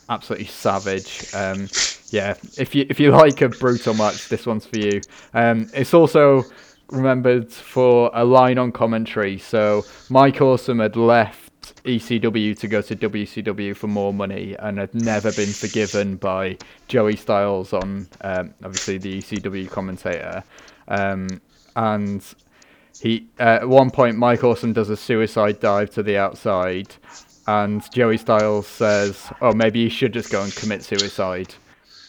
absolutely 0.09 0.47
savage. 0.47 1.27
Um, 1.35 1.69
yeah, 2.11 2.35
if 2.57 2.75
you 2.75 2.87
if 2.89 2.99
you 2.99 3.11
like 3.11 3.41
a 3.43 3.49
brutal 3.49 3.95
match, 3.95 4.29
this 4.29 4.47
one's 4.47 4.65
for 4.67 4.79
you. 4.79 5.01
Um, 5.35 5.69
it's 5.75 5.95
also 5.95 6.45
remembered 6.91 7.53
for 7.53 8.11
a 8.15 8.25
line 8.25 8.59
on 8.59 8.73
commentary. 8.73 9.39
So 9.39 9.85
Mike 10.09 10.41
Awesome 10.41 10.79
had 10.79 10.97
left 10.97 11.49
ECW 11.85 12.59
to 12.59 12.69
go 12.69 12.81
to 12.81 12.97
WCW 12.97 13.77
for 13.77 13.89
more 13.89 14.13
money 14.15 14.57
and 14.59 14.79
had 14.79 14.95
never 14.95 15.31
been 15.33 15.51
forgiven 15.51 16.17
by 16.17 16.57
Joey 16.89 17.17
Styles 17.17 17.73
on 17.73 18.09
um, 18.23 18.55
obviously 18.65 18.99
the 18.99 19.19
ECW 19.19 19.71
commentator. 19.71 20.43
Um, 20.89 21.41
and 21.77 22.25
he 23.01 23.27
uh, 23.39 23.61
at 23.61 23.69
one 23.69 23.91
point 23.91 24.17
Mike 24.17 24.45
Awesome 24.45 24.73
does 24.73 24.91
a 24.91 24.97
suicide 24.97 25.61
dive 25.61 25.91
to 25.91 26.03
the 26.03 26.17
outside 26.17 26.95
and 27.49 27.91
Joey 27.93 28.19
Styles 28.19 28.67
says, 28.67 29.33
"Oh, 29.41 29.55
maybe 29.55 29.79
you 29.79 29.89
should 29.89 30.13
just 30.13 30.31
go 30.31 30.43
and 30.43 30.55
commit 30.55 30.85
suicide." 30.85 31.55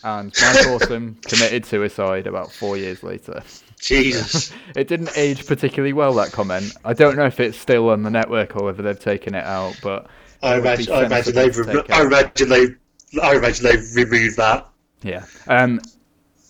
And 0.04 0.34
Mike 0.42 0.68
Awesome 0.68 1.16
committed 1.26 1.66
suicide 1.66 2.28
about 2.28 2.52
four 2.52 2.76
years 2.76 3.04
later. 3.04 3.42
Jesus. 3.80 4.52
it 4.76 4.90
didn't 4.90 5.12
age 5.16 5.48
particularly 5.48 5.94
well 5.94 6.14
that 6.16 6.34
comment. 6.34 6.76
I 6.84 6.94
don't 6.94 7.16
know 7.16 7.26
if 7.26 7.40
it's 7.40 7.58
still 7.58 7.90
on 7.90 8.04
the 8.04 8.10
network 8.10 8.58
or 8.58 8.66
whether 8.66 8.84
they've 8.84 9.00
taken 9.00 9.34
it 9.34 9.46
out, 9.46 9.80
but 9.82 10.08
I 10.44 10.56
it 10.56 10.56
would 10.56 10.64
be 10.64 10.70
imagine, 10.70 10.94
I 10.94 11.06
imagine 11.06 11.36
they've, 11.36 11.56
take 11.56 11.90
I 11.90 12.02
imagine 12.04 12.50
they, 12.50 12.68
I 13.22 13.36
imagine 13.38 13.64
they've 13.66 13.96
removed 13.96 14.38
that. 14.38 14.68
Yeah. 15.04 15.26
Um, 15.48 15.80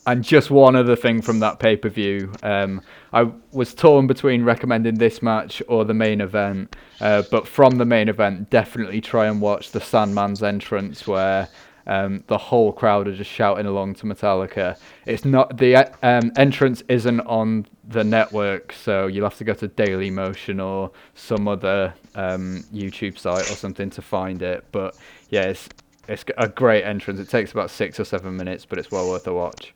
and 0.08 0.24
just 0.24 0.50
one 0.50 0.76
other 0.76 0.96
thing 0.96 1.22
from 1.22 1.40
that 1.42 1.60
pay 1.60 1.76
per 1.76 1.90
view. 1.90 2.34
Um, 2.42 2.82
I 3.14 3.32
was 3.52 3.74
torn 3.74 4.08
between 4.08 4.44
recommending 4.44 4.96
this 4.96 5.22
match 5.22 5.62
or 5.68 5.86
the 5.86 5.94
main 5.94 6.22
event, 6.22 6.76
uh, 7.02 7.24
but 7.32 7.48
from 7.48 7.78
the 7.78 7.86
main 7.86 8.10
event, 8.10 8.50
definitely 8.50 9.02
try 9.02 9.28
and 9.28 9.42
watch 9.42 9.72
the 9.72 9.80
Sandman's 9.80 10.44
entrance 10.44 11.08
where. 11.08 11.48
Um, 11.88 12.24
the 12.28 12.38
whole 12.38 12.72
crowd 12.72 13.08
are 13.08 13.16
just 13.16 13.32
shouting 13.32 13.66
along 13.66 13.96
to 13.96 14.06
Metallica. 14.06 14.78
It's 15.08 15.26
not 15.26 15.58
the 15.58 15.92
um, 16.04 16.32
entrance 16.36 16.84
isn't 16.88 17.22
on 17.22 17.66
the 17.88 18.04
network, 18.04 18.74
so 18.74 19.08
you'll 19.08 19.24
have 19.24 19.40
to 19.40 19.44
go 19.44 19.56
to 19.56 19.68
Daily 19.70 20.12
Motion 20.12 20.60
or 20.60 20.92
some 21.16 21.48
other 21.48 21.96
um, 22.14 22.64
YouTube 22.72 23.18
site 23.18 23.50
or 23.50 23.56
something 23.56 23.90
to 23.90 24.04
find 24.04 24.44
it. 24.44 24.66
But 24.72 24.96
yeah, 25.30 25.46
it's 25.46 25.68
it's 26.08 26.26
a 26.38 26.48
great 26.48 26.84
entrance. 26.84 27.20
It 27.20 27.30
takes 27.30 27.52
about 27.52 27.72
six 27.72 28.00
or 28.00 28.04
seven 28.04 28.36
minutes, 28.36 28.66
but 28.66 28.78
it's 28.78 28.92
well 28.92 29.10
worth 29.10 29.26
a 29.26 29.34
watch. 29.34 29.74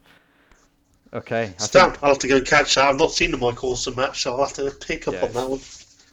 Okay, 1.14 1.44
I 1.44 1.48
think 1.68 1.98
I'll 2.02 2.10
have 2.10 2.20
to 2.20 2.28
go 2.28 2.42
catch 2.42 2.76
that. 2.76 2.86
I've 2.86 2.98
not 2.98 3.12
seen 3.12 3.30
the 3.32 3.38
Mike 3.38 3.64
Awesome 3.64 3.96
match, 3.96 4.24
so 4.24 4.34
I'll 4.34 4.46
have 4.46 4.54
to 4.54 4.72
pick 4.72 5.08
up 5.08 5.14
Yeah, 5.14 5.26
on 5.26 5.34
that 5.34 5.50
one. 5.50 5.60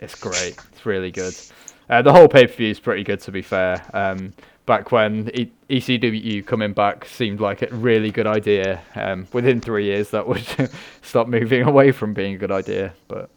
it's 0.01 0.15
great. 0.15 0.57
It's 0.73 0.85
really 0.85 1.11
good. 1.11 1.35
Uh, 1.89 2.03
the 2.03 2.13
whole 2.13 2.29
pay 2.29 2.47
per 2.47 2.53
view 2.53 2.69
is 2.71 2.79
pretty 2.81 3.03
good, 3.03 3.21
to 3.21 3.33
be 3.33 3.41
fair. 3.43 3.83
Um, 3.95 4.35
back 4.67 4.93
when 4.93 5.31
e- 5.35 5.51
ECW 5.71 6.45
coming 6.47 6.73
back 6.75 7.07
seemed 7.07 7.41
like 7.41 7.63
a 7.63 7.69
really 7.75 8.11
good 8.11 8.27
idea. 8.27 8.83
Um, 8.95 9.27
within 9.33 9.61
three 9.61 9.87
years, 9.87 10.11
that 10.11 10.29
would 10.29 10.45
stop 11.03 11.29
moving 11.29 11.63
away 11.63 11.93
from 11.93 12.13
being 12.13 12.35
a 12.35 12.39
good 12.39 12.53
idea. 12.53 12.93
But 13.09 13.31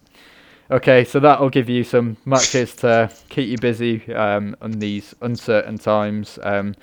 okay, 0.69 1.05
so 1.05 1.21
that'll 1.21 1.49
give 1.49 1.69
you 1.69 1.85
some 1.85 2.17
matches 2.25 2.75
to 2.77 3.09
keep 3.29 3.47
you 3.47 3.57
busy 3.57 4.13
um, 4.13 4.55
on 4.61 4.71
these 4.73 5.15
uncertain 5.21 5.77
times. 5.77 6.37
Um, 6.43 6.75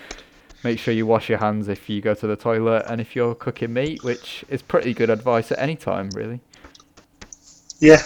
make 0.64 0.79
sure 0.79 0.92
you 0.94 1.07
wash 1.07 1.29
your 1.29 1.38
hands 1.38 1.68
if 1.68 1.88
you 1.88 2.01
go 2.01 2.14
to 2.14 2.27
the 2.27 2.37
toilet 2.37 2.85
and 2.88 3.01
if 3.01 3.14
you're 3.16 3.35
cooking 3.35 3.73
meat, 3.73 4.03
which 4.05 4.44
is 4.49 4.62
pretty 4.62 4.92
good 4.94 5.11
advice 5.11 5.51
at 5.53 5.59
any 5.59 5.77
time, 5.77 6.11
really. 6.11 6.40
Yeah, 7.79 8.03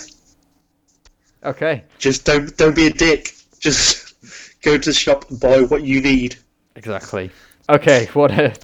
Okay. 1.45 1.85
just 1.99 2.25
don't 2.25 2.57
don't 2.57 2.75
be 2.77 2.87
a 2.87 2.93
dick. 2.93 3.35
Just 3.59 4.15
go 4.63 4.79
to 4.79 4.91
the 4.91 4.95
shop 4.95 5.31
and 5.31 5.39
buy 5.41 5.63
what 5.63 5.83
you 5.85 6.01
need. 6.01 6.37
Exactly. 6.77 7.31
Okay, 7.69 8.07
what 8.15 8.31
a 8.31 8.55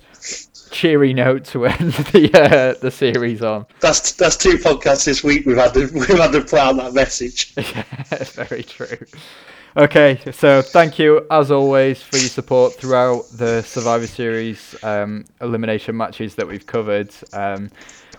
cheery 0.71 1.13
note 1.13 1.45
to 1.47 1.67
end 1.67 1.93
the 2.13 2.31
uh, 2.33 2.79
the 2.81 2.91
series 2.91 3.43
on. 3.43 3.67
That's 3.81 4.13
that's 4.13 4.37
two 4.37 4.57
podcasts 4.57 5.05
this 5.05 5.23
week. 5.25 5.47
We've 5.47 5.57
had 5.57 5.75
to 5.75 5.81
we've 5.95 6.07
had 6.09 6.33
to 6.33 6.41
put 6.43 6.55
out 6.61 6.77
that 6.77 6.95
message. 6.95 7.55
Yeah, 7.75 7.85
very 8.35 8.63
true. 8.63 8.97
Okay, 9.77 10.19
so 10.33 10.63
thank 10.63 10.99
you 10.99 11.25
as 11.31 11.53
always 11.53 12.03
for 12.03 12.17
your 12.17 12.29
support 12.29 12.75
throughout 12.75 13.23
the 13.33 13.63
Survivor 13.63 14.09
Series 14.09 14.75
um, 14.83 15.25
elimination 15.41 15.97
matches 15.97 16.35
that 16.35 16.49
we've 16.49 16.67
covered. 16.67 17.15
Um, 17.33 17.71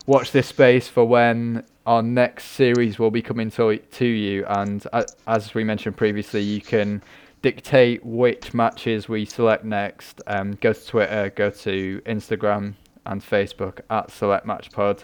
watch 0.06 0.32
this 0.32 0.48
space 0.48 0.88
for 0.88 1.04
when 1.04 1.66
our 1.86 2.02
next 2.02 2.46
series 2.52 3.00
will 3.00 3.12
be 3.12 3.22
coming 3.22 3.52
to, 3.52 3.76
to 3.76 4.06
you, 4.06 4.46
and 4.48 4.88
uh, 4.94 5.04
as 5.28 5.54
we 5.54 5.66
mentioned 5.66 5.98
previously, 5.98 6.42
you 6.42 6.62
can 6.62 7.04
dictate 7.42 8.06
which 8.06 8.54
matches 8.54 9.10
we 9.10 9.26
select 9.26 9.66
next. 9.66 10.22
Um, 10.28 10.54
go 10.62 10.72
to 10.72 10.88
Twitter, 10.88 11.34
go 11.36 11.50
to 11.50 12.02
Instagram 12.06 12.76
and 13.06 13.22
Facebook 13.22 13.82
at 13.90 14.10
Select 14.10 14.46
Match 14.46 14.72
Pod. 14.72 15.04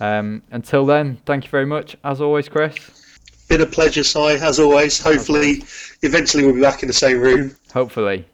Um, 0.00 0.42
until 0.50 0.86
then, 0.86 1.18
thank 1.24 1.44
you 1.44 1.50
very 1.50 1.66
much. 1.66 1.96
As 2.02 2.20
always, 2.20 2.48
Chris. 2.48 3.03
Been 3.48 3.60
a 3.60 3.66
pleasure, 3.66 4.04
Si, 4.04 4.18
as 4.18 4.58
always. 4.58 4.98
Hopefully, 4.98 5.62
eventually 6.02 6.44
we'll 6.44 6.54
be 6.54 6.62
back 6.62 6.82
in 6.82 6.86
the 6.86 6.94
same 6.94 7.20
room. 7.20 7.54
Hopefully. 7.72 8.26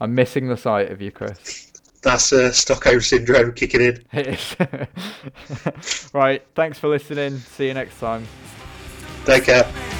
I'm 0.00 0.14
missing 0.14 0.48
the 0.48 0.56
sight 0.56 0.90
of 0.90 1.02
you, 1.02 1.10
Chris. 1.10 1.72
That's 2.02 2.32
uh, 2.32 2.52
Stockholm 2.52 3.00
syndrome 3.00 3.52
kicking 3.52 3.80
in. 3.80 4.04
It 4.12 4.26
is. 4.28 6.10
right, 6.12 6.44
thanks 6.54 6.78
for 6.78 6.88
listening. 6.88 7.38
See 7.38 7.66
you 7.66 7.74
next 7.74 7.98
time. 7.98 8.26
Take 9.24 9.44
care. 9.44 9.97